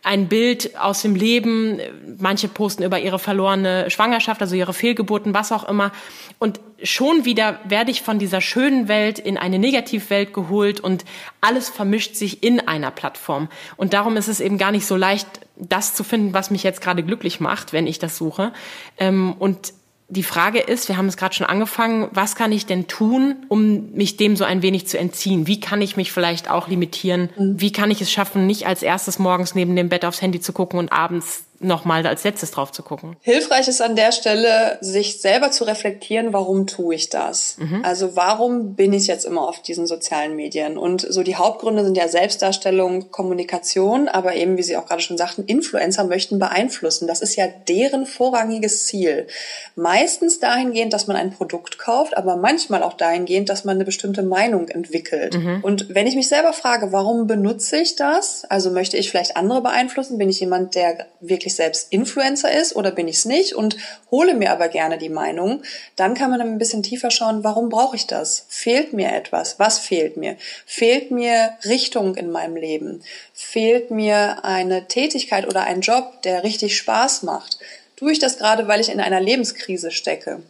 ein 0.03 0.27
Bild 0.27 0.77
aus 0.77 1.01
dem 1.01 1.15
Leben. 1.15 1.79
Manche 2.19 2.49
posten 2.49 2.83
über 2.83 2.99
ihre 2.99 3.19
verlorene 3.19 3.89
Schwangerschaft, 3.89 4.41
also 4.41 4.55
ihre 4.55 4.73
Fehlgeburten, 4.73 5.33
was 5.33 5.51
auch 5.51 5.67
immer. 5.67 5.91
Und 6.39 6.59
schon 6.83 7.23
wieder 7.23 7.59
werde 7.63 7.91
ich 7.91 8.01
von 8.01 8.19
dieser 8.19 8.41
schönen 8.41 8.89
Welt 8.89 9.17
in 9.17 9.37
eine 9.37 9.59
Negativwelt 9.59 10.33
geholt 10.33 10.81
und 10.81 11.05
alles 11.39 11.69
vermischt 11.69 12.15
sich 12.15 12.43
in 12.43 12.67
einer 12.67 12.91
Plattform. 12.91 13.47
Und 13.77 13.93
darum 13.93 14.17
ist 14.17 14.27
es 14.27 14.41
eben 14.41 14.57
gar 14.57 14.71
nicht 14.71 14.85
so 14.85 14.97
leicht, 14.97 15.27
das 15.55 15.93
zu 15.93 16.03
finden, 16.03 16.33
was 16.33 16.51
mich 16.51 16.63
jetzt 16.63 16.81
gerade 16.81 17.03
glücklich 17.03 17.39
macht, 17.39 17.71
wenn 17.71 17.87
ich 17.87 17.99
das 17.99 18.17
suche. 18.17 18.51
Ähm, 18.97 19.33
und 19.39 19.73
die 20.13 20.23
Frage 20.23 20.59
ist, 20.59 20.87
wir 20.87 20.97
haben 20.97 21.07
es 21.07 21.17
gerade 21.17 21.35
schon 21.35 21.47
angefangen, 21.47 22.07
was 22.11 22.35
kann 22.35 22.51
ich 22.51 22.65
denn 22.65 22.87
tun, 22.87 23.35
um 23.49 23.91
mich 23.93 24.15
dem 24.17 24.35
so 24.35 24.43
ein 24.43 24.61
wenig 24.61 24.87
zu 24.87 24.97
entziehen? 24.97 25.47
Wie 25.47 25.59
kann 25.59 25.81
ich 25.81 25.97
mich 25.97 26.11
vielleicht 26.11 26.49
auch 26.49 26.67
limitieren? 26.67 27.29
Mhm. 27.37 27.59
Wie 27.59 27.71
kann 27.71 27.91
ich 27.91 28.01
es 28.01 28.11
schaffen, 28.11 28.47
nicht 28.47 28.67
als 28.67 28.83
erstes 28.83 29.19
morgens 29.19 29.55
neben 29.55 29.75
dem 29.75 29.89
Bett 29.89 30.05
aufs 30.05 30.21
Handy 30.21 30.39
zu 30.39 30.53
gucken 30.53 30.79
und 30.79 30.91
abends 30.91 31.43
nochmal 31.59 32.05
als 32.05 32.23
letztes 32.23 32.51
drauf 32.51 32.71
zu 32.71 32.83
gucken. 32.83 33.15
Hilfreich 33.21 33.67
ist 33.67 33.81
an 33.81 33.95
der 33.95 34.11
Stelle, 34.11 34.77
sich 34.81 35.21
selber 35.21 35.51
zu 35.51 35.63
reflektieren, 35.63 36.33
warum 36.33 36.67
tue 36.67 36.95
ich 36.95 37.09
das? 37.09 37.55
Mhm. 37.57 37.81
Also 37.83 38.15
warum 38.15 38.75
bin 38.75 38.93
ich 38.93 39.07
jetzt 39.07 39.25
immer 39.25 39.47
auf 39.47 39.61
diesen 39.61 39.87
sozialen 39.87 40.35
Medien? 40.35 40.77
Und 40.77 41.01
so 41.01 41.23
die 41.23 41.35
Hauptgründe 41.35 41.83
sind 41.83 41.97
ja 41.97 42.07
Selbstdarstellung, 42.07 43.11
Kommunikation, 43.11 44.07
aber 44.07 44.35
eben, 44.35 44.57
wie 44.57 44.63
Sie 44.63 44.77
auch 44.77 44.85
gerade 44.85 45.01
schon 45.01 45.17
sagten, 45.17 45.45
Influencer 45.45 46.03
möchten 46.03 46.39
beeinflussen. 46.39 47.07
Das 47.07 47.21
ist 47.21 47.35
ja 47.35 47.47
deren 47.47 48.05
vorrangiges 48.05 48.85
Ziel. 48.85 49.27
Meistens 49.75 50.39
dahingehend, 50.39 50.93
dass 50.93 51.07
man 51.07 51.15
ein 51.15 51.31
Produkt 51.31 51.77
kauft, 51.77 52.17
aber 52.17 52.35
manchmal 52.35 52.83
auch 52.83 52.93
dahingehend, 52.93 53.49
dass 53.49 53.63
man 53.63 53.77
eine 53.77 53.85
bestimmte 53.85 54.23
Meinung 54.23 54.67
entwickelt. 54.67 55.37
Mhm. 55.37 55.59
Und 55.63 55.93
wenn 55.95 56.07
ich 56.07 56.15
mich 56.15 56.27
selber 56.27 56.53
frage, 56.53 56.91
warum 56.91 57.27
benutze 57.27 57.77
ich 57.77 57.95
das? 57.95 58.45
Also 58.49 58.71
möchte 58.71 58.97
ich 58.97 59.09
vielleicht 59.09 59.37
andere 59.37 59.61
beeinflussen? 59.61 60.17
Bin 60.17 60.29
ich 60.29 60.39
jemand, 60.39 60.75
der 60.75 61.07
wirklich 61.21 61.52
ich 61.53 61.57
selbst 61.57 61.87
Influencer 61.91 62.51
ist 62.51 62.75
oder 62.75 62.91
bin 62.91 63.07
ich 63.07 63.17
es 63.17 63.25
nicht 63.25 63.53
und 63.53 63.77
hole 64.11 64.33
mir 64.33 64.51
aber 64.51 64.67
gerne 64.67 64.97
die 64.97 65.09
Meinung, 65.09 65.61
dann 65.95 66.15
kann 66.15 66.31
man 66.31 66.41
ein 66.41 66.57
bisschen 66.57 66.83
tiefer 66.83 67.11
schauen, 67.11 67.43
warum 67.43 67.69
brauche 67.69 67.95
ich 67.95 68.07
das? 68.07 68.45
Fehlt 68.49 68.93
mir 68.93 69.13
etwas? 69.13 69.59
Was 69.59 69.79
fehlt 69.79 70.17
mir? 70.17 70.35
Fehlt 70.65 71.11
mir 71.11 71.53
Richtung 71.65 72.15
in 72.15 72.31
meinem 72.31 72.55
Leben? 72.55 73.03
Fehlt 73.33 73.91
mir 73.91 74.43
eine 74.43 74.87
Tätigkeit 74.87 75.47
oder 75.47 75.63
ein 75.63 75.81
Job, 75.81 76.21
der 76.23 76.43
richtig 76.43 76.75
Spaß 76.75 77.23
macht? 77.23 77.59
Tue 77.95 78.11
ich 78.11 78.19
das 78.19 78.37
gerade, 78.37 78.67
weil 78.67 78.81
ich 78.81 78.89
in 78.89 78.99
einer 78.99 79.21
Lebenskrise 79.21 79.91
stecke? 79.91 80.41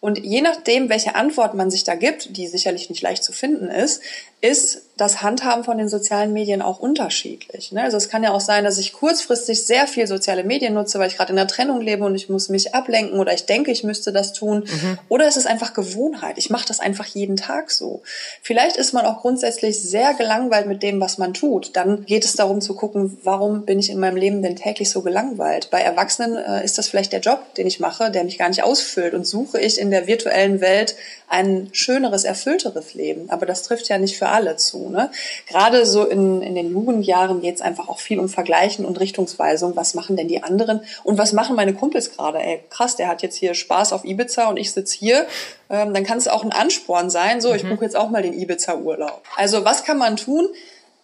Und 0.00 0.18
je 0.18 0.42
nachdem, 0.42 0.88
welche 0.88 1.14
Antwort 1.14 1.54
man 1.54 1.70
sich 1.70 1.84
da 1.84 1.94
gibt, 1.94 2.36
die 2.36 2.46
sicherlich 2.46 2.90
nicht 2.90 3.02
leicht 3.02 3.24
zu 3.24 3.32
finden 3.32 3.68
ist, 3.68 4.02
ist 4.40 4.82
das 4.96 5.22
Handhaben 5.22 5.62
von 5.62 5.76
den 5.76 5.88
sozialen 5.88 6.32
Medien 6.32 6.62
auch 6.62 6.78
unterschiedlich. 6.78 7.70
Ne? 7.70 7.82
Also 7.82 7.98
es 7.98 8.08
kann 8.08 8.22
ja 8.22 8.32
auch 8.32 8.40
sein, 8.40 8.64
dass 8.64 8.78
ich 8.78 8.94
kurzfristig 8.94 9.66
sehr 9.66 9.86
viel 9.86 10.06
soziale 10.06 10.42
Medien 10.42 10.72
nutze, 10.72 10.98
weil 10.98 11.08
ich 11.08 11.16
gerade 11.16 11.30
in 11.30 11.36
der 11.36 11.46
Trennung 11.46 11.82
lebe 11.82 12.04
und 12.04 12.14
ich 12.14 12.30
muss 12.30 12.48
mich 12.48 12.74
ablenken 12.74 13.18
oder 13.18 13.34
ich 13.34 13.44
denke, 13.44 13.70
ich 13.70 13.84
müsste 13.84 14.10
das 14.10 14.32
tun. 14.32 14.60
Mhm. 14.60 14.98
Oder 15.08 15.26
es 15.26 15.36
ist 15.36 15.46
einfach 15.46 15.74
Gewohnheit. 15.74 16.38
Ich 16.38 16.48
mache 16.48 16.66
das 16.66 16.80
einfach 16.80 17.04
jeden 17.04 17.36
Tag 17.36 17.70
so. 17.70 18.02
Vielleicht 18.40 18.76
ist 18.78 18.94
man 18.94 19.04
auch 19.04 19.20
grundsätzlich 19.20 19.82
sehr 19.82 20.14
gelangweilt 20.14 20.66
mit 20.66 20.82
dem, 20.82 20.98
was 20.98 21.18
man 21.18 21.34
tut. 21.34 21.76
Dann 21.76 22.06
geht 22.06 22.24
es 22.24 22.34
darum 22.34 22.62
zu 22.62 22.74
gucken, 22.74 23.18
warum 23.22 23.66
bin 23.66 23.78
ich 23.78 23.90
in 23.90 24.00
meinem 24.00 24.16
Leben 24.16 24.42
denn 24.42 24.56
täglich 24.56 24.88
so 24.88 25.02
gelangweilt? 25.02 25.68
Bei 25.70 25.80
Erwachsenen 25.80 26.36
äh, 26.36 26.64
ist 26.64 26.78
das 26.78 26.88
vielleicht 26.88 27.12
der 27.12 27.20
Job, 27.20 27.54
den 27.56 27.66
ich 27.66 27.80
mache, 27.80 28.10
der 28.10 28.24
mich 28.24 28.38
gar 28.38 28.48
nicht 28.48 28.62
ausfüllt 28.62 29.12
und 29.12 29.26
suche 29.26 29.60
ich 29.60 29.78
in 29.78 29.90
der 29.90 30.06
virtuellen 30.06 30.62
Welt 30.62 30.94
ein 31.28 31.68
schöneres, 31.72 32.24
erfüllteres 32.24 32.94
Leben. 32.94 33.28
Aber 33.28 33.44
das 33.44 33.62
trifft 33.62 33.88
ja 33.88 33.98
nicht 33.98 34.16
für 34.16 34.25
alle 34.30 34.56
zu. 34.56 34.88
Ne? 34.88 35.10
Gerade 35.48 35.86
so 35.86 36.04
in, 36.04 36.42
in 36.42 36.54
den 36.54 36.70
Jugendjahren 36.70 37.40
geht 37.40 37.56
es 37.56 37.60
einfach 37.60 37.88
auch 37.88 37.98
viel 37.98 38.18
um 38.18 38.28
Vergleichen 38.28 38.84
und 38.84 39.00
Richtungsweisung. 39.00 39.76
Was 39.76 39.94
machen 39.94 40.16
denn 40.16 40.28
die 40.28 40.42
anderen? 40.42 40.80
Und 41.04 41.18
was 41.18 41.32
machen 41.32 41.56
meine 41.56 41.74
Kumpels 41.74 42.12
gerade? 42.12 42.38
Ey, 42.38 42.62
krass, 42.70 42.96
der 42.96 43.08
hat 43.08 43.22
jetzt 43.22 43.36
hier 43.36 43.54
Spaß 43.54 43.92
auf 43.92 44.04
Ibiza 44.04 44.48
und 44.48 44.56
ich 44.56 44.72
sitze 44.72 44.96
hier. 44.98 45.26
Ähm, 45.68 45.94
dann 45.94 46.04
kann 46.04 46.18
es 46.18 46.28
auch 46.28 46.44
ein 46.44 46.52
Ansporn 46.52 47.10
sein. 47.10 47.40
So, 47.40 47.54
ich 47.54 47.64
mhm. 47.64 47.70
buche 47.70 47.84
jetzt 47.84 47.96
auch 47.96 48.10
mal 48.10 48.22
den 48.22 48.38
Ibiza-Urlaub. 48.38 49.22
Also 49.36 49.64
was 49.64 49.84
kann 49.84 49.98
man 49.98 50.16
tun? 50.16 50.48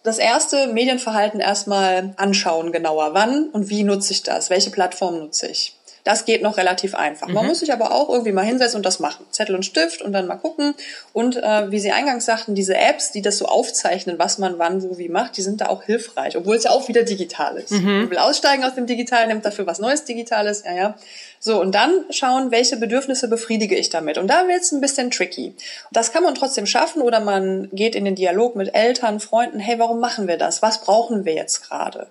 Das 0.03 0.17
erste, 0.17 0.67
Medienverhalten 0.67 1.39
erstmal 1.39 2.13
anschauen 2.17 2.73
genauer. 2.73 3.13
Wann 3.13 3.49
und 3.49 3.69
wie 3.69 3.83
nutze 3.83 4.11
ich 4.11 4.21
das? 4.21 4.49
Welche 4.49 4.69
Plattform 4.69 5.19
nutze 5.19 5.47
ich? 5.47 5.77
Das 6.03 6.25
geht 6.25 6.41
noch 6.41 6.57
relativ 6.57 6.95
einfach. 6.95 7.27
Mhm. 7.27 7.33
Man 7.35 7.47
muss 7.47 7.59
sich 7.59 7.71
aber 7.71 7.91
auch 7.91 8.09
irgendwie 8.09 8.33
mal 8.33 8.45
hinsetzen 8.45 8.77
und 8.77 8.85
das 8.85 8.99
machen. 8.99 9.25
Zettel 9.31 9.55
und 9.55 9.63
Stift 9.63 10.01
und 10.01 10.11
dann 10.11 10.27
mal 10.27 10.35
gucken. 10.35 10.73
Und 11.13 11.37
äh, 11.37 11.71
wie 11.71 11.79
Sie 11.79 11.91
eingangs 11.91 12.25
sagten, 12.25 12.55
diese 12.55 12.75
Apps, 12.75 13.11
die 13.11 13.21
das 13.21 13.37
so 13.37 13.45
aufzeichnen, 13.45 14.19
was 14.19 14.37
man 14.37 14.59
wann, 14.59 14.83
wo, 14.83 14.97
wie 14.97 15.09
macht, 15.09 15.37
die 15.37 15.41
sind 15.41 15.61
da 15.61 15.67
auch 15.67 15.83
hilfreich, 15.83 16.35
obwohl 16.35 16.57
es 16.57 16.65
ja 16.65 16.71
auch 16.71 16.87
wieder 16.87 17.03
digital 17.03 17.57
ist. 17.57 17.71
Mhm. 17.71 17.85
Man 17.85 18.09
will 18.11 18.17
aussteigen 18.17 18.63
aus 18.63 18.75
dem 18.75 18.85
Digitalen, 18.85 19.29
nimmt 19.29 19.45
dafür 19.45 19.65
was 19.65 19.79
Neues 19.79 20.03
Digitales, 20.03 20.63
ja, 20.65 20.73
ja. 20.73 20.95
So, 21.39 21.59
und 21.59 21.75
dann 21.75 22.05
schauen, 22.09 22.51
welche 22.51 22.77
Bedürfnisse 22.77 23.27
befriedige 23.27 23.75
ich 23.75 23.89
damit. 23.89 24.17
Und 24.17 24.27
da 24.27 24.47
wird 24.47 24.61
es 24.61 24.71
ein 24.71 24.79
bisschen 24.79 25.11
tricky. 25.11 25.53
Das 25.91 26.13
kann 26.13 26.23
man 26.23 26.35
trotzdem 26.35 26.65
schaffen 26.65 27.01
oder 27.01 27.19
man 27.19 27.69
geht 27.73 27.95
in 27.95 28.05
den 28.05 28.15
Dialog 28.15 28.55
mit 28.55 28.73
Eltern, 28.73 29.19
Freunden, 29.19 29.59
hey, 29.59 29.77
warum 29.77 29.99
machen 29.99 30.27
wir 30.27 30.37
das? 30.37 30.61
Was 30.61 30.81
brauchen 30.81 31.25
wir 31.25 31.33
jetzt 31.33 31.67
gerade? 31.67 32.07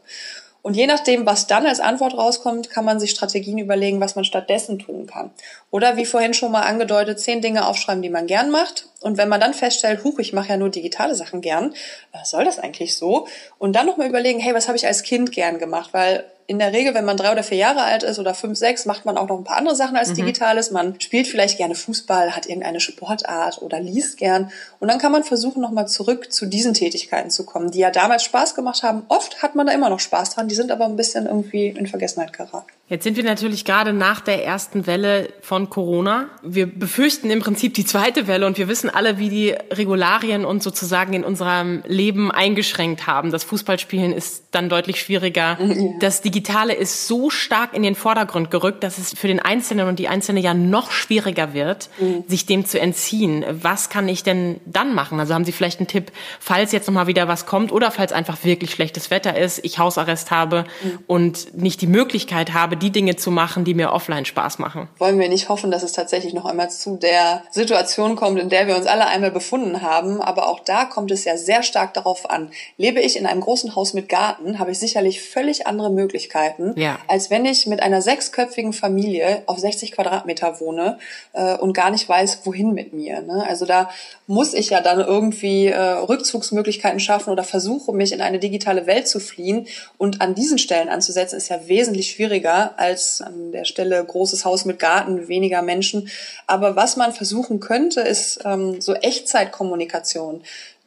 Und 0.63 0.75
je 0.75 0.87
nachdem, 0.87 1.27
was 1.27 1.49
dann 1.49 1.67
als 1.67 1.81
Antwort 1.81 2.17
rauskommt, 2.17 2.71
kann 2.71 2.85
man 2.85 3.01
sich 3.01 3.11
Strategien 3.11 3.59
überlegen, 3.59 4.01
was 4.01 4.15
man 4.15 4.25
stattdessen 4.25 4.79
tun 4.79 5.07
kann. 5.07 5.33
Oder 5.73 5.97
wie 5.97 6.07
vorhin 6.07 6.35
schon 6.35 6.53
mal 6.53 6.63
angedeutet, 6.63 7.19
zehn 7.19 7.41
Dinge 7.41 7.67
aufschreiben, 7.67 8.01
die 8.01 8.11
man 8.11 8.29
gern 8.29 8.51
macht. 8.51 8.87
Und 9.01 9.19
wenn 9.19 9.29
man 9.29 9.41
dann 9.41 9.55
feststellt, 9.55 10.05
huch, 10.05 10.21
ich 10.21 10.33
mache 10.33 10.51
ja 10.51 10.57
nur 10.57 10.71
digitale 10.71 11.17
Sachen 11.17 11.41
gern, 11.41 11.75
was 12.13 12.31
soll 12.31 12.45
das 12.45 12.61
eigentlich 12.61 12.97
so? 12.97 13.27
Und 13.59 13.75
dann 13.75 13.87
nochmal 13.87 14.09
überlegen, 14.09 14.39
hey, 14.39 14.55
was 14.55 14.69
habe 14.69 14.77
ich 14.77 14.87
als 14.87 15.03
Kind 15.03 15.33
gern 15.33 15.59
gemacht? 15.59 15.91
Weil 15.93 16.25
in 16.47 16.59
der 16.59 16.73
Regel, 16.73 16.95
wenn 16.95 17.05
man 17.05 17.17
drei 17.17 17.33
oder 17.33 17.43
vier 17.43 17.59
Jahre 17.59 17.83
alt 17.83 18.03
ist 18.03 18.19
oder 18.19 18.35
fünf, 18.35 18.59
sechs, 18.59 18.87
macht 18.87 19.05
man 19.05 19.17
auch 19.17 19.29
noch 19.29 19.39
ein 19.39 19.45
paar 19.45 19.57
andere 19.57 19.77
Sachen 19.77 19.97
als 19.97 20.11
mhm. 20.11 20.15
Digitales. 20.17 20.71
Man 20.71 21.01
spielt 21.01 21.27
vielleicht 21.27 21.57
gerne 21.57 21.75
Fußball, 21.75 22.35
hat 22.37 22.47
irgendeine 22.47 22.81
Sportart 22.81 23.63
oder 23.63 23.81
liest 23.81 24.19
gern. 24.19 24.51
Und 24.81 24.89
dann 24.89 24.99
kann 24.99 25.13
man 25.13 25.25
versuchen, 25.25 25.63
nochmal 25.63 25.89
zurück 25.89 26.33
zu 26.33 26.47
diesen 26.47 26.75
Tätigkeiten 26.75 27.31
zu 27.31 27.45
kommen, 27.45 27.71
die 27.71 27.79
ja 27.79 27.91
damals 27.91 28.25
Spaß 28.25 28.55
gemacht 28.55 28.83
haben. 28.83 29.03
Oft 29.09 29.43
hat 29.43 29.55
man 29.55 29.67
da 29.67 29.73
immer 29.73 29.91
noch 29.91 30.01
Spaß 30.01 30.31
dran, 30.31 30.49
die 30.49 30.55
sind 30.55 30.71
aber 30.71 30.85
ein 30.87 30.97
bisschen 30.97 31.27
irgendwie 31.27 31.69
in 31.69 31.87
Vergessenheit 31.87 32.33
geraten. 32.33 32.67
Jetzt 32.93 33.05
sind 33.05 33.17
wir 33.17 33.25
natürlich 33.25 33.65
gerade 33.65 33.95
nach 33.95 34.21
der 34.21 34.45
ersten 34.45 34.87
Welle 34.87 35.31
von 35.41 35.71
Corona. 35.71 36.29
Wir 36.43 36.67
befürchten 36.67 37.31
im 37.31 37.41
Prinzip 37.41 37.73
die 37.73 37.87
zweite 37.87 38.27
Welle 38.27 38.47
und 38.47 38.59
wir 38.59 38.69
wissen 38.69 38.91
alle, 38.91 39.17
wie 39.17 39.31
die 39.31 39.55
Regularien 39.71 40.45
uns 40.45 40.63
sozusagen 40.63 41.15
in 41.15 41.25
unserem 41.25 41.83
Leben 41.87 42.31
eingeschränkt 42.31 43.07
haben. 43.07 43.31
Das 43.31 43.45
Fußballspielen 43.45 44.13
ist 44.13 44.45
dann 44.51 44.69
deutlich 44.69 45.01
schwieriger. 45.01 45.57
Das 46.01 46.21
Digitale 46.21 46.75
ist 46.75 47.09
so 47.09 47.31
stark 47.31 47.73
in 47.73 47.83
den 47.83 47.95
Vordergrund 47.95 48.51
gerückt, 48.51 48.85
dass 48.85 48.99
es 48.99 49.15
für 49.19 49.27
den 49.27 49.41
Einzelnen 49.41 49.89
und 49.89 49.99
die 49.99 50.09
Einzelne 50.09 50.41
ja 50.41 50.53
noch 50.53 50.91
schwieriger 50.91 51.55
wird, 51.55 51.89
mhm. 51.99 52.25
sich 52.27 52.45
dem 52.45 52.67
zu 52.67 52.79
entziehen. 52.79 53.43
Was 53.51 53.89
kann 53.89 54.07
ich 54.07 54.23
denn 54.23 54.61
dann 54.67 54.95
machen? 54.95 55.19
Also 55.19 55.33
haben 55.33 55.47
Sie 55.47 55.53
vielleicht 55.53 55.81
einen 55.81 55.87
Tipp, 55.87 56.13
falls 56.39 56.73
jetzt 56.73 56.89
nochmal 56.89 57.07
wieder 57.07 57.27
was 57.27 57.47
kommt 57.47 57.73
oder 57.73 57.91
falls 57.91 58.13
einfach 58.13 58.45
wirklich 58.45 58.73
schlechtes 58.73 59.11
Wetter 59.11 59.35
ist, 59.35 59.65
ich 59.65 59.79
Hausarrest 59.79 60.31
habe 60.31 60.67
mhm. 60.85 60.99
und 61.07 61.57
nicht 61.57 61.81
die 61.81 61.87
Möglichkeit 61.87 62.53
habe, 62.53 62.82
die 62.83 62.91
Dinge 62.91 63.17
zu 63.17 63.31
machen, 63.31 63.65
die 63.65 63.75
mir 63.75 63.93
offline 63.93 64.25
Spaß 64.25 64.59
machen. 64.59 64.89
Wollen 64.99 65.19
wir 65.19 65.29
nicht 65.29 65.49
hoffen, 65.49 65.71
dass 65.71 65.83
es 65.83 65.93
tatsächlich 65.93 66.35
noch 66.35 66.45
einmal 66.45 66.71
zu 66.71 66.97
der 66.97 67.43
Situation 67.51 68.17
kommt, 68.17 68.39
in 68.39 68.49
der 68.49 68.67
wir 68.67 68.77
uns 68.77 68.87
alle 68.87 69.07
einmal 69.07 69.31
befunden 69.31 69.83
haben. 69.83 70.21
Aber 70.21 70.49
auch 70.49 70.61
da 70.61 70.85
kommt 70.85 71.11
es 71.11 71.25
ja 71.25 71.37
sehr 71.37 71.63
stark 71.63 71.95
darauf 71.95 72.29
an. 72.29 72.51
Lebe 72.77 73.01
ich 73.01 73.17
in 73.17 73.27
einem 73.27 73.41
großen 73.41 73.75
Haus 73.77 73.95
mit 73.95 74.09
Garten, 74.09 74.59
habe 74.59 74.73
ich 74.73 74.79
sicherlich 74.79 75.23
völlig 75.23 75.67
andere 75.67 75.91
Möglichkeiten, 75.91 76.75
ja. 76.77 76.99
als 77.09 77.31
wenn 77.31 77.45
ich 77.45 77.67
mit 77.67 77.83
einer 77.83 78.03
sechsköpfigen 78.03 78.73
Familie 78.73 79.43
auf 79.47 79.59
60 79.59 79.93
Quadratmeter 79.93 80.61
wohne 80.61 80.99
äh, 81.33 81.57
und 81.57 81.73
gar 81.73 81.91
nicht 81.91 82.09
weiß, 82.09 82.41
wohin 82.45 82.73
mit 82.73 82.93
mir. 82.93 83.21
Ne? 83.23 83.45
Also 83.49 83.65
da 83.65 83.91
muss 84.27 84.55
ich 84.55 84.71
ja 84.71 84.81
dann 84.81 85.01
irgendwie 85.01 85.67
äh, 85.67 85.79
Rückzugsmöglichkeiten 85.79 87.01
schaffen 87.01 87.31
oder 87.31 87.45
versuche, 87.45 87.93
mich 87.93 88.13
in 88.13 88.21
eine 88.21 88.39
digitale 88.39 88.87
Welt 88.87 89.07
zu 89.07 89.21
fliehen. 89.21 89.67
Und 89.99 90.21
an 90.21 90.35
diesen 90.35 90.59
Stellen 90.59 90.89
anzusetzen, 90.89 91.37
ist 91.37 91.49
ja 91.49 91.69
wesentlich 91.69 92.11
schwieriger, 92.11 92.62
als 92.77 93.21
an 93.21 93.53
der 93.53 93.65
Stelle 93.65 94.05
großes 94.05 94.45
Haus 94.45 94.65
mit 94.65 94.79
Garten, 94.79 95.29
weniger 95.29 95.63
Menschen. 95.63 96.11
Aber 96.47 96.77
was 96.77 96.97
man 96.97 97.13
versuchen 97.13 97.61
könnte, 97.61 98.01
ist 98.01 98.41
ähm, 98.45 98.81
so 98.81 98.95
Echtzeitkommunikation 98.95 100.43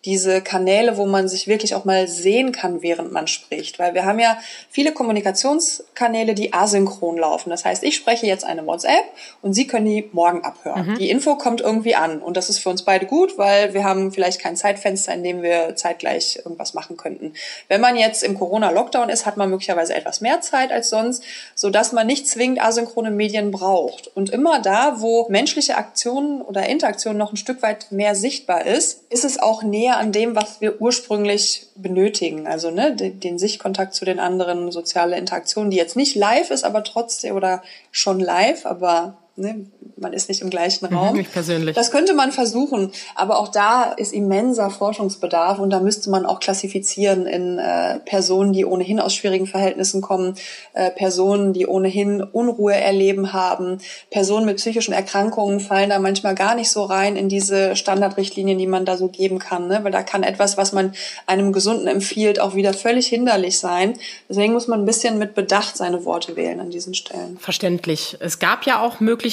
diese 0.06 0.42
Kanäle, 0.42 0.98
wo 0.98 1.06
man 1.06 1.28
sich 1.28 1.48
wirklich 1.48 1.74
auch 1.74 1.84
mal 1.84 2.08
sehen 2.08 2.52
kann, 2.52 2.82
während 2.82 3.12
man 3.12 3.28
spricht. 3.28 3.80
Weil 3.80 3.94
wir 3.96 4.06
haben 4.06 4.20
ja 4.20 4.38
viele 4.70 4.92
Kommunikationskanäle, 4.92 6.36
die 6.36 6.54
asynchron 6.54 7.18
laufen. 7.18 7.50
Das 7.50 7.66
heißt, 7.66 7.84
ich 7.84 7.96
spreche 7.96 8.28
jetzt 8.28 8.46
eine 8.46 8.66
WhatsApp 8.66 9.04
und 9.42 9.54
Sie 9.54 9.66
können 9.66 9.86
die 9.86 10.08
morgen 10.12 10.44
abhören. 10.44 10.92
Mhm. 10.92 10.98
Die 10.98 11.10
Info 11.10 11.36
kommt 11.36 11.62
irgendwie 11.62 11.96
an 11.96 12.22
und 12.22 12.38
das 12.38 12.50
ist 12.50 12.60
für 12.60 12.70
uns 12.70 12.84
beide 12.84 13.08
gut, 13.08 13.38
weil 13.38 13.74
wir 13.74 13.84
haben 13.84 14.12
vielleicht 14.12 14.40
kein 14.40 14.56
Zeitfenster, 14.56 15.14
in 15.14 15.24
dem 15.24 15.42
wir 15.42 15.76
zeitgleich 15.76 16.38
irgendwas 16.38 16.74
machen 16.74 16.98
könnten. 16.98 17.34
Wenn 17.68 17.82
man 17.82 17.96
jetzt 17.96 18.24
im 18.24 18.38
Corona-Lockdown 18.38 19.10
ist, 19.10 19.26
hat 19.26 19.38
man 19.38 19.50
möglicherweise 19.50 19.96
etwas 19.96 20.22
mehr 20.22 20.42
Zeit 20.42 20.72
als 20.72 20.90
sonst, 20.90 21.24
so 21.56 21.70
dass 21.70 21.92
man 21.92 22.06
nicht 22.06 22.28
zwingend 22.28 22.62
asynchrone 22.62 23.12
Medien 23.12 23.50
braucht. 23.52 24.08
Und 24.16 24.30
immer 24.30 24.60
da, 24.60 25.02
wo 25.02 25.28
menschliche 25.30 25.78
Aktionen 25.78 26.42
oder 26.42 26.68
Interaktion 26.68 27.18
noch 27.18 27.34
ein 27.34 27.38
Stück 27.38 27.62
weit 27.64 27.92
mehr 27.92 28.14
sichtbar 28.14 28.66
ist, 28.66 29.04
ist 29.10 29.26
es 29.26 29.40
auch 29.40 29.64
näher 29.64 29.95
an 29.98 30.12
dem, 30.12 30.36
was 30.36 30.62
wir 30.62 30.82
ursprünglich 30.82 31.68
benötigen. 31.76 32.48
Also 32.48 32.72
ne, 32.72 32.96
den, 32.96 33.20
den 33.20 33.38
Sichtkontakt 33.38 33.94
zu 33.94 34.06
den 34.06 34.20
anderen, 34.20 34.72
soziale 34.72 35.18
Interaktion, 35.18 35.70
die 35.70 35.78
jetzt 35.78 35.96
nicht 35.96 36.16
live 36.16 36.52
ist, 36.52 36.64
aber 36.64 36.84
trotzdem 36.84 37.36
oder 37.36 37.64
schon 37.92 38.20
live, 38.20 38.66
aber 38.66 39.18
ne, 39.36 39.66
man 39.98 40.14
ist 40.14 40.30
nicht 40.30 40.42
im 40.42 40.50
gleichen 40.50 40.88
mhm, 40.90 40.96
Raum. 40.96 41.16
Nicht 41.16 41.32
persönlich. 41.32 41.76
Das 41.76 41.92
könnte 41.92 42.14
man 42.14 42.32
versuchen, 42.32 42.92
aber 43.16 43.40
auch 43.40 43.48
da 43.50 43.84
ist 43.84 44.14
immenser 44.14 44.70
Forschungsbedarf 44.70 45.60
und 45.60 45.70
da 45.70 45.80
müsste 45.80 46.10
man 46.10 46.26
auch 46.26 46.40
klassifizieren 46.40 47.26
in 47.26 47.60
äh, 47.60 48.00
Personen, 48.00 48.54
die 48.54 48.66
ohnehin 48.66 49.00
aus 49.00 49.14
schwierigen 49.16 49.48
Verhältnissen 49.48 50.02
kommen, 50.02 50.36
äh, 50.74 50.92
Personen, 50.92 51.54
die 51.54 51.68
ohnehin 51.68 52.22
Unruhe 52.22 52.76
erleben 52.76 53.34
haben, 53.34 53.80
Personen 54.10 54.46
mit 54.46 54.58
psychischen 54.58 54.94
Erkrankungen 54.94 55.60
fallen 55.60 55.90
da 55.90 56.00
manchmal 56.00 56.36
gar 56.36 56.56
nicht 56.56 56.70
so 56.70 56.84
rein 56.84 57.16
in 57.16 57.30
diese 57.30 57.76
Standardrichtlinien, 57.76 58.58
die 58.58 58.68
man 58.68 58.86
da 58.86 58.98
so 58.98 59.08
geben 59.08 59.40
kann, 59.40 59.68
ne? 59.68 59.80
weil 59.84 59.92
da 59.92 60.04
kann 60.04 60.24
etwas, 60.24 60.58
was 60.58 60.74
man 60.74 60.94
einem 61.26 61.54
Gesunden 61.54 61.88
empfiehlt, 61.88 62.40
auch 62.40 62.56
wieder 62.56 62.74
völlig 62.74 63.08
hinderlich 63.08 63.60
sein. 63.60 63.98
Deswegen 64.30 64.54
muss 64.54 64.68
man 64.68 64.82
ein 64.82 64.86
bisschen 64.86 65.18
mit 65.18 65.36
Bedacht 65.36 65.78
seine 65.78 66.06
Worte 66.06 66.36
wählen 66.36 66.60
an 66.60 66.70
diesen 66.70 66.94
Stellen. 66.94 67.38
Verständlich. 67.40 68.18
Es 68.20 68.40
gab 68.40 68.66
ja 68.66 68.82
auch 68.82 69.00
Möglichkeiten, 69.00 69.25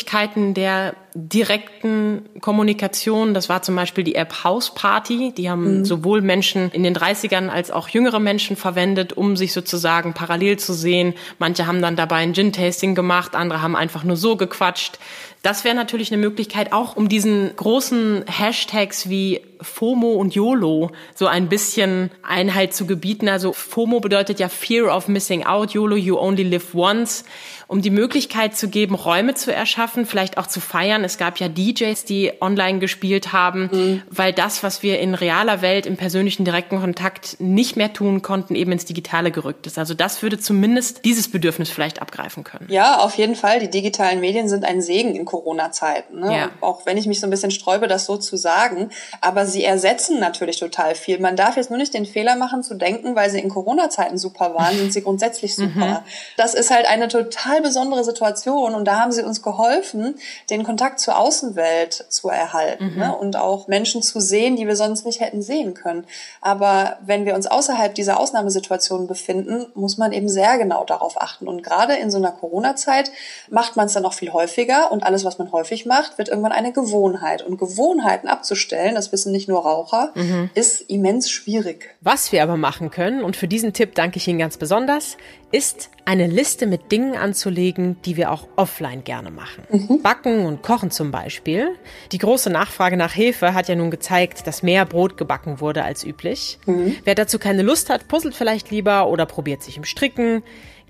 der 0.54 0.94
direkten 1.14 2.22
Kommunikation. 2.40 3.34
Das 3.34 3.48
war 3.48 3.62
zum 3.62 3.76
Beispiel 3.76 4.02
die 4.02 4.14
App 4.14 4.44
House 4.44 4.74
Party. 4.74 5.32
Die 5.36 5.50
haben 5.50 5.78
mhm. 5.78 5.84
sowohl 5.84 6.22
Menschen 6.22 6.70
in 6.70 6.82
den 6.82 6.96
30ern 6.96 7.48
als 7.48 7.70
auch 7.70 7.88
jüngere 7.88 8.18
Menschen 8.18 8.56
verwendet, 8.56 9.12
um 9.12 9.36
sich 9.36 9.52
sozusagen 9.52 10.14
parallel 10.14 10.58
zu 10.58 10.72
sehen. 10.72 11.14
Manche 11.38 11.66
haben 11.66 11.82
dann 11.82 11.96
dabei 11.96 12.16
ein 12.16 12.32
Gin-Tasting 12.32 12.94
gemacht, 12.94 13.34
andere 13.34 13.60
haben 13.60 13.76
einfach 13.76 14.04
nur 14.04 14.16
so 14.16 14.36
gequatscht. 14.36 14.98
Das 15.42 15.64
wäre 15.64 15.74
natürlich 15.74 16.12
eine 16.12 16.20
Möglichkeit, 16.20 16.72
auch 16.72 16.96
um 16.96 17.08
diesen 17.08 17.54
großen 17.56 18.24
Hashtags 18.26 19.08
wie 19.08 19.40
FOMO 19.62 20.12
und 20.12 20.34
YOLO 20.34 20.90
so 21.14 21.26
ein 21.26 21.48
bisschen 21.48 22.10
Einheit 22.22 22.74
zu 22.74 22.86
gebieten. 22.86 23.28
Also 23.28 23.52
FOMO 23.52 24.00
bedeutet 24.00 24.40
ja 24.40 24.48
Fear 24.48 24.94
of 24.94 25.08
Missing 25.08 25.44
Out, 25.44 25.72
YOLO, 25.72 25.96
You 25.96 26.18
Only 26.18 26.42
Live 26.42 26.74
Once, 26.74 27.24
um 27.68 27.80
die 27.80 27.90
Möglichkeit 27.90 28.56
zu 28.56 28.68
geben, 28.68 28.94
Räume 28.94 29.34
zu 29.34 29.52
erschaffen, 29.52 30.04
vielleicht 30.04 30.36
auch 30.36 30.46
zu 30.46 30.60
feiern. 30.60 31.04
Es 31.04 31.16
gab 31.16 31.38
ja 31.38 31.48
DJs, 31.48 32.04
die 32.04 32.32
online 32.40 32.80
gespielt 32.80 33.32
haben, 33.32 33.70
mhm. 33.72 34.02
weil 34.10 34.32
das, 34.32 34.62
was 34.62 34.82
wir 34.82 35.00
in 35.00 35.14
realer 35.14 35.62
Welt 35.62 35.86
im 35.86 35.96
persönlichen 35.96 36.44
direkten 36.44 36.80
Kontakt 36.80 37.36
nicht 37.40 37.76
mehr 37.76 37.92
tun 37.92 38.22
konnten, 38.22 38.54
eben 38.54 38.72
ins 38.72 38.84
Digitale 38.84 39.30
gerückt 39.30 39.66
ist. 39.66 39.78
Also 39.78 39.94
das 39.94 40.22
würde 40.22 40.38
zumindest 40.38 41.04
dieses 41.04 41.30
Bedürfnis 41.30 41.70
vielleicht 41.70 42.02
abgreifen 42.02 42.44
können. 42.44 42.66
Ja, 42.68 42.98
auf 42.98 43.14
jeden 43.14 43.36
Fall. 43.36 43.60
Die 43.60 43.70
digitalen 43.70 44.20
Medien 44.20 44.48
sind 44.48 44.64
ein 44.64 44.82
Segen 44.82 45.14
in 45.14 45.24
Corona-Zeiten. 45.24 46.20
Ne? 46.20 46.36
Ja. 46.36 46.50
Auch 46.60 46.84
wenn 46.84 46.96
ich 46.98 47.06
mich 47.06 47.20
so 47.20 47.26
ein 47.26 47.30
bisschen 47.30 47.50
sträube, 47.50 47.88
das 47.88 48.04
so 48.04 48.16
zu 48.16 48.36
sagen. 48.36 48.90
Aber 49.20 49.46
sie 49.52 49.64
ersetzen 49.64 50.18
natürlich 50.18 50.58
total 50.58 50.94
viel. 50.94 51.20
Man 51.20 51.36
darf 51.36 51.56
jetzt 51.56 51.70
nur 51.70 51.78
nicht 51.78 51.94
den 51.94 52.06
Fehler 52.06 52.36
machen 52.36 52.62
zu 52.62 52.74
denken, 52.74 53.14
weil 53.14 53.30
sie 53.30 53.40
in 53.40 53.48
Corona-Zeiten 53.48 54.18
super 54.18 54.54
waren, 54.54 54.76
sind 54.76 54.92
sie 54.92 55.02
grundsätzlich 55.04 55.54
super. 55.54 55.70
Mhm. 55.70 55.98
Das 56.36 56.54
ist 56.54 56.70
halt 56.70 56.86
eine 56.86 57.08
total 57.08 57.60
besondere 57.62 58.04
Situation 58.04 58.74
und 58.74 58.86
da 58.86 58.98
haben 58.98 59.12
sie 59.12 59.22
uns 59.22 59.42
geholfen, 59.42 60.16
den 60.50 60.64
Kontakt 60.64 60.98
zur 60.98 61.18
Außenwelt 61.18 62.06
zu 62.08 62.28
erhalten 62.28 62.92
mhm. 62.92 62.98
ne? 62.98 63.16
und 63.16 63.36
auch 63.36 63.68
Menschen 63.68 64.02
zu 64.02 64.20
sehen, 64.20 64.56
die 64.56 64.66
wir 64.66 64.76
sonst 64.76 65.06
nicht 65.06 65.20
hätten 65.20 65.42
sehen 65.42 65.74
können. 65.74 66.06
Aber 66.40 66.98
wenn 67.04 67.24
wir 67.24 67.34
uns 67.34 67.46
außerhalb 67.46 67.94
dieser 67.94 68.18
Ausnahmesituation 68.18 69.06
befinden, 69.06 69.66
muss 69.74 69.98
man 69.98 70.12
eben 70.12 70.28
sehr 70.28 70.58
genau 70.58 70.84
darauf 70.84 71.20
achten. 71.20 71.48
Und 71.48 71.62
gerade 71.62 71.94
in 71.94 72.10
so 72.10 72.18
einer 72.18 72.32
Corona-Zeit 72.32 73.12
macht 73.50 73.76
man 73.76 73.86
es 73.86 73.92
dann 73.92 74.04
auch 74.04 74.14
viel 74.14 74.32
häufiger 74.32 74.90
und 74.90 75.02
alles, 75.04 75.24
was 75.24 75.38
man 75.38 75.52
häufig 75.52 75.86
macht, 75.86 76.18
wird 76.18 76.28
irgendwann 76.28 76.52
eine 76.52 76.72
Gewohnheit. 76.72 77.42
Und 77.42 77.58
Gewohnheiten 77.58 78.28
abzustellen, 78.28 78.94
das 78.94 79.12
wissen 79.12 79.32
nicht 79.32 79.41
nur 79.48 79.62
Raucher, 79.62 80.12
mhm. 80.14 80.50
ist 80.54 80.82
immens 80.82 81.30
schwierig. 81.30 81.94
Was 82.00 82.32
wir 82.32 82.42
aber 82.42 82.56
machen 82.56 82.90
können, 82.90 83.22
und 83.22 83.36
für 83.36 83.48
diesen 83.48 83.72
Tipp 83.72 83.94
danke 83.94 84.18
ich 84.18 84.28
Ihnen 84.28 84.38
ganz 84.38 84.56
besonders, 84.56 85.16
ist 85.52 85.90
eine 86.04 86.26
Liste 86.26 86.66
mit 86.66 86.90
Dingen 86.90 87.16
anzulegen, 87.16 87.96
die 88.04 88.16
wir 88.16 88.32
auch 88.32 88.48
offline 88.56 89.04
gerne 89.04 89.30
machen. 89.30 89.64
Mhm. 89.70 90.02
Backen 90.02 90.46
und 90.46 90.62
Kochen 90.62 90.90
zum 90.90 91.10
Beispiel. 91.10 91.68
Die 92.10 92.18
große 92.18 92.50
Nachfrage 92.50 92.96
nach 92.96 93.14
Hefe 93.14 93.54
hat 93.54 93.68
ja 93.68 93.74
nun 93.74 93.90
gezeigt, 93.90 94.46
dass 94.46 94.62
mehr 94.62 94.86
Brot 94.86 95.16
gebacken 95.16 95.60
wurde 95.60 95.84
als 95.84 96.04
üblich. 96.04 96.58
Mhm. 96.66 96.96
Wer 97.04 97.14
dazu 97.14 97.38
keine 97.38 97.62
Lust 97.62 97.90
hat, 97.90 98.08
puzzelt 98.08 98.34
vielleicht 98.34 98.70
lieber 98.70 99.08
oder 99.08 99.26
probiert 99.26 99.62
sich 99.62 99.76
im 99.76 99.84
Stricken. 99.84 100.42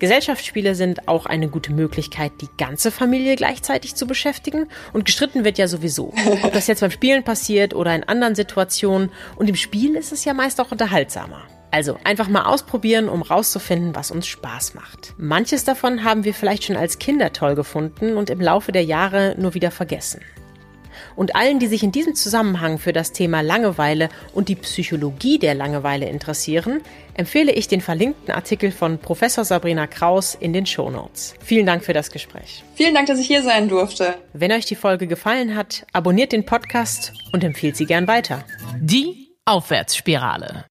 Gesellschaftsspiele 0.02 0.74
sind 0.74 1.06
auch 1.06 1.26
eine 1.26 1.46
gute 1.46 1.72
Möglichkeit, 1.72 2.32
die 2.40 2.48
ganze 2.58 2.90
Familie 2.90 3.36
gleichzeitig 3.36 3.94
zu 3.94 4.08
beschäftigen. 4.08 4.66
Und 4.92 5.04
gestritten 5.04 5.44
wird 5.44 5.58
ja 5.58 5.68
sowieso. 5.68 6.12
Ob 6.42 6.52
das 6.52 6.66
jetzt 6.66 6.80
beim 6.80 6.90
Spielen 6.90 7.22
passiert 7.22 7.72
oder 7.72 7.94
in 7.94 8.02
anderen 8.02 8.34
Situationen. 8.34 9.12
Und 9.36 9.48
im 9.48 9.54
Spiel 9.54 9.94
ist 9.94 10.10
es 10.10 10.24
ja 10.24 10.34
meist 10.34 10.60
auch 10.60 10.72
unterhaltsamer. 10.72 11.42
Also 11.70 12.00
einfach 12.02 12.26
mal 12.26 12.46
ausprobieren, 12.46 13.08
um 13.08 13.22
rauszufinden, 13.22 13.94
was 13.94 14.10
uns 14.10 14.26
Spaß 14.26 14.74
macht. 14.74 15.14
Manches 15.18 15.62
davon 15.62 16.02
haben 16.02 16.24
wir 16.24 16.34
vielleicht 16.34 16.64
schon 16.64 16.76
als 16.76 16.98
Kinder 16.98 17.32
toll 17.32 17.54
gefunden 17.54 18.16
und 18.16 18.28
im 18.28 18.40
Laufe 18.40 18.72
der 18.72 18.82
Jahre 18.82 19.36
nur 19.38 19.54
wieder 19.54 19.70
vergessen. 19.70 20.20
Und 21.16 21.36
allen, 21.36 21.58
die 21.58 21.66
sich 21.66 21.82
in 21.82 21.92
diesem 21.92 22.14
Zusammenhang 22.14 22.78
für 22.78 22.92
das 22.92 23.12
Thema 23.12 23.40
Langeweile 23.40 24.08
und 24.34 24.48
die 24.48 24.56
Psychologie 24.56 25.38
der 25.38 25.54
Langeweile 25.54 26.08
interessieren, 26.08 26.80
empfehle 27.14 27.52
ich 27.52 27.68
den 27.68 27.80
verlinkten 27.80 28.34
Artikel 28.34 28.70
von 28.70 28.98
Professor 28.98 29.44
Sabrina 29.44 29.86
Kraus 29.86 30.34
in 30.34 30.52
den 30.52 30.66
Show 30.66 30.90
Notes. 30.90 31.34
Vielen 31.40 31.66
Dank 31.66 31.84
für 31.84 31.92
das 31.92 32.10
Gespräch. 32.10 32.64
Vielen 32.74 32.94
Dank, 32.94 33.06
dass 33.06 33.18
ich 33.18 33.26
hier 33.26 33.42
sein 33.42 33.68
durfte. 33.68 34.14
Wenn 34.32 34.52
euch 34.52 34.66
die 34.66 34.76
Folge 34.76 35.06
gefallen 35.06 35.56
hat, 35.56 35.86
abonniert 35.92 36.32
den 36.32 36.46
Podcast 36.46 37.12
und 37.32 37.44
empfiehlt 37.44 37.76
sie 37.76 37.86
gern 37.86 38.06
weiter. 38.06 38.44
Die 38.80 39.28
Aufwärtsspirale. 39.44 40.54